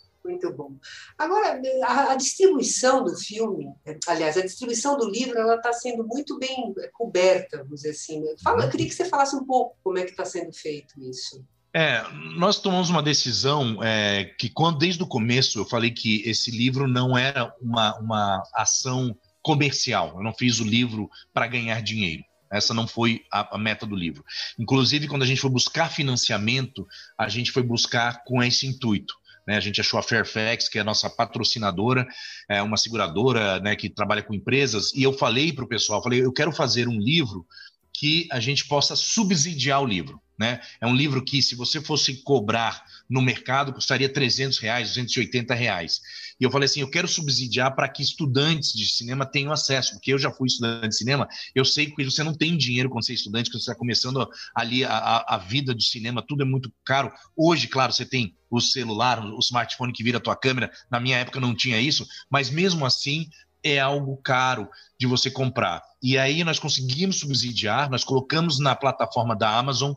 Muito 0.47 0.57
bom. 0.57 0.77
Agora, 1.19 1.61
a, 1.85 2.13
a, 2.13 2.17
distribuição 2.17 3.05
do 3.05 3.17
filme, 3.17 3.67
aliás, 4.07 4.37
a 4.37 4.43
distribuição 4.43 4.97
do 4.97 5.09
livro, 5.09 5.39
ela 5.39 5.57
está 5.57 5.73
sendo 5.73 6.07
muito 6.07 6.39
bem 6.39 6.75
coberta, 6.93 7.59
vamos 7.59 7.77
dizer 7.77 7.91
assim. 7.91 8.23
Fala, 8.43 8.65
eu 8.65 8.71
queria 8.71 8.87
que 8.87 8.95
você 8.95 9.05
falasse 9.05 9.35
um 9.35 9.45
pouco 9.45 9.77
como 9.83 9.99
é 9.99 10.05
que 10.05 10.11
está 10.11 10.25
sendo 10.25 10.53
feito 10.53 11.01
isso. 11.01 11.45
É, 11.75 12.03
nós 12.37 12.59
tomamos 12.59 12.89
uma 12.89 13.03
decisão 13.03 13.83
é, 13.83 14.25
que, 14.39 14.49
quando 14.49 14.79
desde 14.79 15.03
o 15.03 15.07
começo 15.07 15.59
eu 15.59 15.65
falei 15.67 15.91
que 15.91 16.23
esse 16.27 16.51
livro 16.51 16.89
não 16.89 17.19
era 17.19 17.55
uma, 17.61 17.99
uma 17.99 18.43
ação 18.55 19.15
comercial. 19.43 20.15
Eu 20.17 20.23
não 20.23 20.33
fiz 20.33 20.59
o 20.59 20.65
livro 20.65 21.11
para 21.35 21.47
ganhar 21.47 21.83
dinheiro. 21.83 22.25
Essa 22.51 22.73
não 22.73 22.87
foi 22.87 23.23
a, 23.31 23.57
a, 23.57 23.59
meta 23.59 23.85
do 23.85 23.95
livro. 23.95 24.25
Inclusive, 24.59 25.09
quando 25.09 25.23
a 25.23 25.27
gente 25.27 25.41
foi 25.41 25.51
buscar 25.51 25.91
financiamento, 25.91 26.87
a 27.19 27.29
gente 27.29 27.53
foi 27.53 27.63
buscar 27.63 28.25
com 28.25 28.43
esse 28.43 28.67
intuito. 28.67 29.15
Né? 29.47 29.57
A 29.57 29.61
gente 29.61 29.81
achou 29.81 29.99
a 29.99 30.03
Fairfax, 30.03 30.69
que 30.69 30.79
é 30.79 30.81
a 30.81 30.85
nossa 30.85 31.09
patrocinadora, 31.09 32.07
é 32.49 32.61
uma 32.63 32.77
seguradora 32.77 33.61
né, 33.61 33.77
que 33.77 33.89
trabalha 33.89 34.23
com 34.23 34.35
empresas, 34.35 34.93
e 34.95 35.03
eu 35.03 35.13
falei 35.13 35.53
para 35.53 35.65
o 35.65 35.69
pessoal, 35.69 36.03
falei, 36.03 36.25
eu 36.25 36.33
quero 36.33 36.53
fazer 36.53 36.89
um 36.89 36.99
livro 36.99 37.47
que 37.99 38.29
a 38.31 38.39
gente 38.39 38.67
possa 38.67 38.95
subsidiar 38.95 39.83
o 39.83 39.87
livro. 39.87 40.21
Né? 40.39 40.61
É 40.83 40.87
um 40.87 40.95
livro 40.95 41.25
que, 41.25 41.41
se 41.41 41.55
você 41.55 41.81
fosse 41.81 42.23
cobrar 42.23 42.85
no 43.09 43.23
mercado, 43.23 43.73
custaria 43.73 44.07
300 44.07 44.59
reais, 44.59 44.89
280 44.89 45.55
reais. 45.55 46.03
E 46.39 46.45
eu 46.45 46.51
falei 46.51 46.67
assim, 46.67 46.81
eu 46.81 46.91
quero 46.91 47.09
subsidiar 47.09 47.75
para 47.75 47.89
que 47.89 48.03
estudantes 48.03 48.75
de 48.75 48.87
cinema 48.87 49.25
tenham 49.25 49.51
acesso, 49.51 49.93
porque 49.93 50.13
eu 50.13 50.19
já 50.19 50.31
fui 50.31 50.49
estudante 50.49 50.89
de 50.89 50.97
cinema, 50.97 51.27
eu 51.55 51.65
sei 51.65 51.87
que 51.87 52.05
você 52.05 52.23
não 52.23 52.35
tem 52.35 52.55
dinheiro 52.55 52.91
quando 52.91 53.07
você 53.07 53.13
é 53.13 53.15
estudante, 53.15 53.49
quando 53.49 53.63
você 53.63 53.71
está 53.71 53.75
começando 53.75 54.29
ali 54.55 54.85
a, 54.85 55.25
a, 55.27 55.39
vida 55.39 55.75
do 55.75 55.83
cinema, 55.83 56.23
tudo 56.23 56.43
é 56.43 56.45
muito 56.47 56.71
caro. 56.85 57.11
Hoje, 57.35 57.67
claro, 57.67 57.95
você 57.95 58.05
tem 58.05 58.35
o 58.51 58.61
celular, 58.61 59.25
o 59.25 59.39
smartphone 59.39 59.93
que 59.93 60.05
vira 60.05 60.19
a 60.19 60.21
tua 60.21 60.37
câmera, 60.37 60.71
na 60.91 61.01
minha 61.01 61.17
época 61.17 61.41
não 61.41 61.55
tinha 61.55 61.81
isso, 61.81 62.07
mas 62.31 62.51
mesmo 62.51 62.85
assim 62.85 63.31
é 63.73 63.81
algo 63.81 64.17
caro 64.19 64.69
de 64.99 65.07
você 65.07 65.31
comprar. 65.31 65.83
E 66.03 66.17
aí 66.17 66.45
nós 66.45 66.59
conseguimos 66.59 67.19
subsidiar, 67.19 67.91
nós 67.91 68.05
colocamos 68.05 68.59
na 68.59 68.75
plataforma 68.75 69.35
da 69.35 69.51
Amazon 69.51 69.93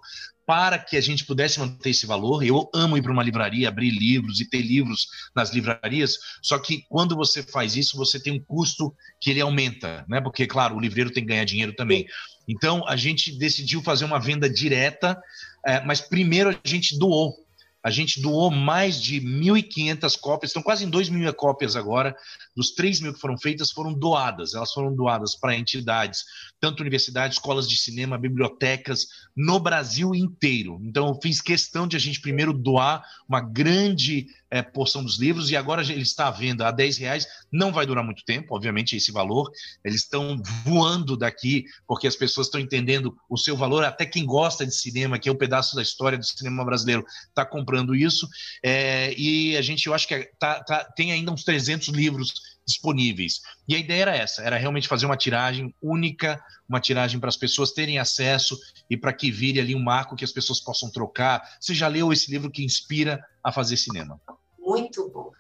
para 0.45 0.79
que 0.79 0.97
a 0.97 1.01
gente 1.01 1.25
pudesse 1.25 1.60
manter 1.60 1.91
esse 1.91 2.08
valor. 2.08 2.43
Eu 2.43 2.67
amo 2.73 2.97
ir 2.97 3.03
para 3.03 3.12
uma 3.12 3.21
livraria, 3.21 3.67
abrir 3.67 3.91
livros 3.91 4.39
e 4.39 4.49
ter 4.49 4.63
livros 4.63 5.08
nas 5.36 5.53
livrarias, 5.53 6.17
só 6.41 6.58
que 6.58 6.84
quando 6.89 7.15
você 7.15 7.43
faz 7.43 7.75
isso, 7.75 7.95
você 7.95 8.19
tem 8.19 8.34
um 8.34 8.43
custo 8.43 8.91
que 9.21 9.29
ele 9.29 9.41
aumenta, 9.41 10.03
né? 10.10 10.19
Porque, 10.19 10.47
claro, 10.47 10.75
o 10.75 10.79
livreiro 10.79 11.12
tem 11.12 11.23
que 11.23 11.29
ganhar 11.29 11.45
dinheiro 11.45 11.75
também. 11.75 12.08
Então, 12.47 12.84
a 12.88 12.95
gente 12.95 13.38
decidiu 13.38 13.84
fazer 13.84 14.05
uma 14.05 14.19
venda 14.19 14.49
direta, 14.49 15.21
é, 15.63 15.86
mas 15.86 16.01
primeiro 16.01 16.49
a 16.49 16.67
gente 16.67 16.97
doou 16.97 17.47
a 17.82 17.89
gente 17.89 18.21
doou 18.21 18.51
mais 18.51 19.01
de 19.01 19.21
1.500 19.21 20.19
cópias, 20.19 20.49
estão 20.49 20.62
quase 20.62 20.84
em 20.84 20.89
2 20.89 21.10
mil 21.10 21.34
cópias 21.34 21.75
agora, 21.75 22.15
dos 22.60 22.72
3 22.72 23.00
mil 23.00 23.13
que 23.13 23.22
foram 23.22 23.38
feitas, 23.38 23.72
foram 23.72 23.93
doadas. 23.93 24.54
Elas 24.54 24.74
foram 24.74 24.93
doadas 24.93 25.34
para 25.34 25.56
entidades, 25.56 26.26
tanto 26.60 26.82
universidades, 26.82 27.38
escolas 27.38 27.69
de 27.69 27.78
cinema, 27.78 28.17
bibliotecas, 28.17 29.08
no 29.34 29.62
Brasil 29.62 30.13
inteiro. 30.13 30.78
Então, 30.84 31.08
eu 31.08 31.17
fiz 31.24 31.39
questão 31.39 31.88
de 31.88 31.95
a 31.95 32.00
gente 32.00 32.19
primeiro 32.19 32.52
doar 32.52 33.02
uma 33.30 33.39
grande 33.39 34.28
é, 34.52 34.62
porção 34.62 35.02
dos 35.02 35.17
livros, 35.17 35.50
e 35.52 35.56
agora 35.56 35.82
ele 35.82 36.02
está 36.02 36.28
à 36.28 36.32
venda 36.32 36.67
a 36.67 36.72
10 36.72 36.98
reais. 36.98 37.26
Não 37.50 37.72
vai 37.72 37.86
durar 37.86 38.04
muito 38.04 38.26
tempo, 38.26 38.54
obviamente, 38.54 38.93
esse 38.98 39.10
valor. 39.10 39.50
Eles 39.82 40.02
estão 40.02 40.41
voando 40.65 41.15
daqui, 41.15 41.63
porque 41.88 42.08
as 42.08 42.15
pessoas 42.17 42.48
estão 42.48 42.60
entendendo 42.60 43.15
o 43.30 43.38
seu 43.38 43.56
valor. 43.56 43.86
Até 43.86 44.06
quem 44.06 44.26
gosta 44.26 44.65
de 44.65 44.76
cinema, 44.76 45.17
que 45.17 45.30
é 45.30 45.32
um 45.32 45.38
pedaço 45.38 45.78
da 45.78 45.82
história 45.82 46.17
do 46.17 46.26
cinema 46.26 46.65
brasileiro, 46.65 47.06
está 47.30 47.45
comprando 47.45 47.95
isso. 47.95 48.28
É, 48.62 49.13
e 49.17 49.56
a 49.56 49.62
gente, 49.62 49.88
eu 49.88 49.93
acho 49.93 50.06
que 50.06 50.15
é, 50.15 50.30
tá, 50.38 50.62
tá, 50.62 50.84
tem 50.95 51.13
ainda 51.13 51.32
uns 51.32 51.45
300 51.45 51.88
livros 51.89 52.48
disponíveis. 52.69 53.41
E 53.67 53.75
a 53.75 53.79
ideia 53.79 54.03
era 54.03 54.15
essa, 54.15 54.41
era 54.41 54.58
realmente 54.58 54.88
fazer 54.88 55.05
uma 55.05 55.17
tiragem 55.17 55.73
única, 55.82 56.41
uma 56.67 56.79
tiragem 56.79 57.19
para 57.19 57.29
as 57.29 57.38
pessoas 57.38 57.71
terem 57.71 57.99
acesso 57.99 58.58
e 58.89 58.95
para 58.95 59.12
que 59.12 59.32
vire 59.32 59.60
ali 59.60 59.75
um 59.75 59.84
marco 59.84 60.15
que 60.15 60.23
as 60.23 60.32
pessoas 60.32 60.60
possam 60.60 60.89
trocar. 60.91 61.58
Você 61.60 61.73
já 61.73 61.88
leu 61.88 62.13
esse 62.13 62.32
livro 62.32 62.51
que 62.51 62.63
inspira 62.63 63.19
a 63.43 63.51
fazer 63.51 63.77
cinema? 63.77 64.21
Muito 64.58 65.10
bom. 65.10 65.32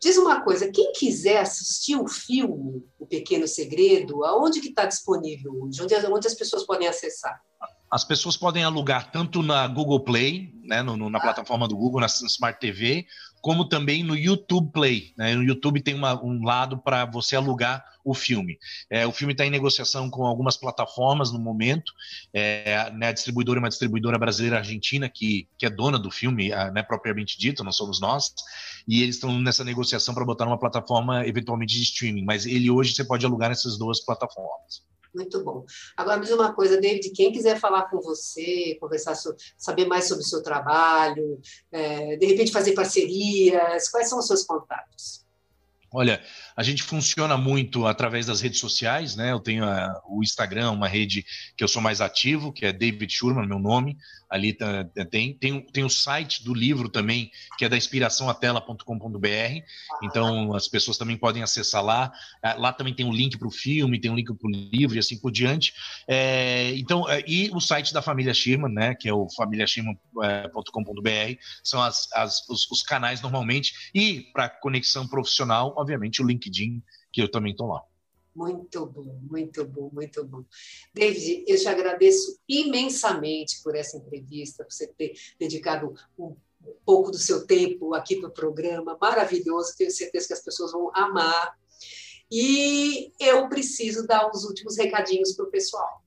Diz 0.00 0.16
uma 0.16 0.40
coisa, 0.42 0.70
quem 0.70 0.92
quiser 0.92 1.38
assistir 1.40 1.96
o 1.96 2.06
filme 2.06 2.84
O 2.98 3.04
Pequeno 3.06 3.48
Segredo, 3.48 4.24
aonde 4.24 4.60
que 4.60 4.68
está 4.68 4.84
disponível 4.84 5.52
hoje? 5.60 5.82
Onde, 5.82 5.94
onde 5.94 6.26
as 6.28 6.34
pessoas 6.34 6.64
podem 6.64 6.86
acessar? 6.86 7.42
As 7.90 8.04
pessoas 8.04 8.36
podem 8.36 8.62
alugar 8.62 9.10
tanto 9.10 9.42
na 9.42 9.66
Google 9.66 10.04
Play, 10.04 10.52
né, 10.62 10.82
no, 10.82 10.96
no, 10.96 11.10
na 11.10 11.18
ah. 11.18 11.22
plataforma 11.22 11.66
do 11.66 11.76
Google, 11.76 12.00
na 12.00 12.06
Smart 12.06 12.60
TV, 12.60 13.06
como 13.40 13.68
também 13.68 14.02
no 14.02 14.16
YouTube 14.16 14.72
Play. 14.72 15.12
Né? 15.16 15.34
No 15.34 15.42
YouTube 15.42 15.82
tem 15.82 15.94
uma, 15.94 16.22
um 16.22 16.44
lado 16.44 16.78
para 16.78 17.04
você 17.04 17.36
alugar 17.36 17.84
o 18.04 18.14
filme. 18.14 18.58
É, 18.90 19.06
o 19.06 19.12
filme 19.12 19.32
está 19.32 19.44
em 19.44 19.50
negociação 19.50 20.08
com 20.08 20.24
algumas 20.24 20.56
plataformas 20.56 21.32
no 21.32 21.38
momento. 21.38 21.92
É, 22.32 22.90
né, 22.92 23.08
a 23.08 23.12
distribuidora 23.12 23.58
é 23.58 23.62
uma 23.62 23.68
distribuidora 23.68 24.18
brasileira 24.18 24.58
argentina 24.58 25.08
que, 25.08 25.46
que 25.58 25.66
é 25.66 25.70
dona 25.70 25.98
do 25.98 26.10
filme, 26.10 26.48
né, 26.48 26.82
propriamente 26.82 27.38
dito, 27.38 27.62
não 27.62 27.72
somos 27.72 28.00
nós. 28.00 28.32
E 28.86 29.02
eles 29.02 29.16
estão 29.16 29.38
nessa 29.38 29.64
negociação 29.64 30.14
para 30.14 30.24
botar 30.24 30.46
numa 30.46 30.58
plataforma 30.58 31.26
eventualmente 31.26 31.74
de 31.74 31.82
streaming. 31.82 32.24
Mas 32.24 32.46
ele 32.46 32.70
hoje 32.70 32.94
você 32.94 33.04
pode 33.04 33.26
alugar 33.26 33.50
nessas 33.50 33.78
duas 33.78 34.02
plataformas. 34.04 34.82
Muito 35.14 35.42
bom. 35.42 35.64
Agora, 35.96 36.20
diz 36.20 36.30
uma 36.30 36.52
coisa, 36.52 36.80
David, 36.80 37.10
quem 37.10 37.32
quiser 37.32 37.58
falar 37.58 37.84
com 37.90 38.00
você, 38.00 38.76
conversar, 38.80 39.14
sobre, 39.14 39.42
saber 39.56 39.86
mais 39.86 40.06
sobre 40.06 40.22
o 40.22 40.26
seu 40.26 40.42
trabalho, 40.42 41.40
é, 41.72 42.16
de 42.16 42.26
repente 42.26 42.52
fazer 42.52 42.72
parcerias, 42.72 43.88
quais 43.88 44.08
são 44.08 44.18
os 44.18 44.26
seus 44.26 44.44
contatos? 44.44 45.26
Olha, 45.90 46.22
a 46.54 46.62
gente 46.62 46.82
funciona 46.82 47.38
muito 47.38 47.86
através 47.86 48.26
das 48.26 48.42
redes 48.42 48.60
sociais, 48.60 49.16
né? 49.16 49.32
Eu 49.32 49.40
tenho 49.40 49.64
a, 49.64 50.02
o 50.06 50.22
Instagram, 50.22 50.72
uma 50.72 50.86
rede 50.86 51.24
que 51.56 51.64
eu 51.64 51.68
sou 51.68 51.80
mais 51.80 52.02
ativo, 52.02 52.52
que 52.52 52.66
é 52.66 52.72
David 52.72 53.10
Schurman, 53.10 53.46
meu 53.46 53.58
nome. 53.58 53.96
Ali 54.30 54.52
tá, 54.52 54.84
tem, 55.10 55.34
tem, 55.34 55.60
tem 55.60 55.84
o 55.84 55.88
site 55.88 56.44
do 56.44 56.52
livro 56.52 56.88
também, 56.88 57.30
que 57.56 57.64
é 57.64 57.68
da 57.68 57.76
inspiraçãoatela.com.br. 57.76 59.28
Então 60.02 60.54
as 60.54 60.68
pessoas 60.68 60.98
também 60.98 61.16
podem 61.16 61.42
acessar 61.42 61.82
lá. 61.82 62.12
Ah, 62.42 62.54
lá 62.54 62.72
também 62.72 62.94
tem 62.94 63.06
um 63.06 63.12
link 63.12 63.38
para 63.38 63.48
o 63.48 63.50
filme, 63.50 64.00
tem 64.00 64.10
um 64.10 64.16
link 64.16 64.26
para 64.26 64.48
o 64.48 64.50
livro 64.50 64.96
e 64.96 64.98
assim 64.98 65.18
por 65.18 65.30
diante. 65.30 65.72
É, 66.06 66.72
então, 66.76 67.08
é, 67.08 67.22
e 67.26 67.50
o 67.50 67.60
site 67.60 67.92
da 67.92 68.02
família 68.02 68.34
Schirman, 68.34 68.72
né? 68.72 68.94
Que 68.94 69.08
é 69.08 69.14
o 69.14 69.28
familiaschirman.com.br, 69.30 71.38
são 71.62 71.82
as, 71.82 72.12
as, 72.12 72.48
os, 72.48 72.70
os 72.70 72.82
canais 72.82 73.22
normalmente. 73.22 73.90
E 73.94 74.22
para 74.32 74.48
conexão 74.48 75.08
profissional, 75.08 75.74
obviamente, 75.76 76.22
o 76.22 76.26
LinkedIn, 76.26 76.82
que 77.12 77.22
eu 77.22 77.30
também 77.30 77.52
estou 77.52 77.68
lá. 77.68 77.82
Muito 78.38 78.86
bom, 78.86 79.18
muito 79.28 79.64
bom, 79.64 79.90
muito 79.92 80.24
bom. 80.24 80.44
David, 80.94 81.44
eu 81.48 81.58
te 81.58 81.66
agradeço 81.66 82.38
imensamente 82.48 83.60
por 83.64 83.74
essa 83.74 83.96
entrevista, 83.96 84.62
por 84.62 84.72
você 84.72 84.86
ter 84.86 85.12
dedicado 85.40 85.92
um 86.16 86.36
pouco 86.86 87.10
do 87.10 87.18
seu 87.18 87.44
tempo 87.44 87.94
aqui 87.94 88.14
para 88.20 88.28
o 88.28 88.32
programa. 88.32 88.96
Maravilhoso, 89.00 89.74
tenho 89.76 89.90
certeza 89.90 90.28
que 90.28 90.34
as 90.34 90.44
pessoas 90.44 90.70
vão 90.70 90.88
amar. 90.94 91.58
E 92.30 93.10
eu 93.18 93.48
preciso 93.48 94.06
dar 94.06 94.30
os 94.30 94.44
últimos 94.44 94.78
recadinhos 94.78 95.32
para 95.32 95.44
o 95.44 95.50
pessoal. 95.50 96.04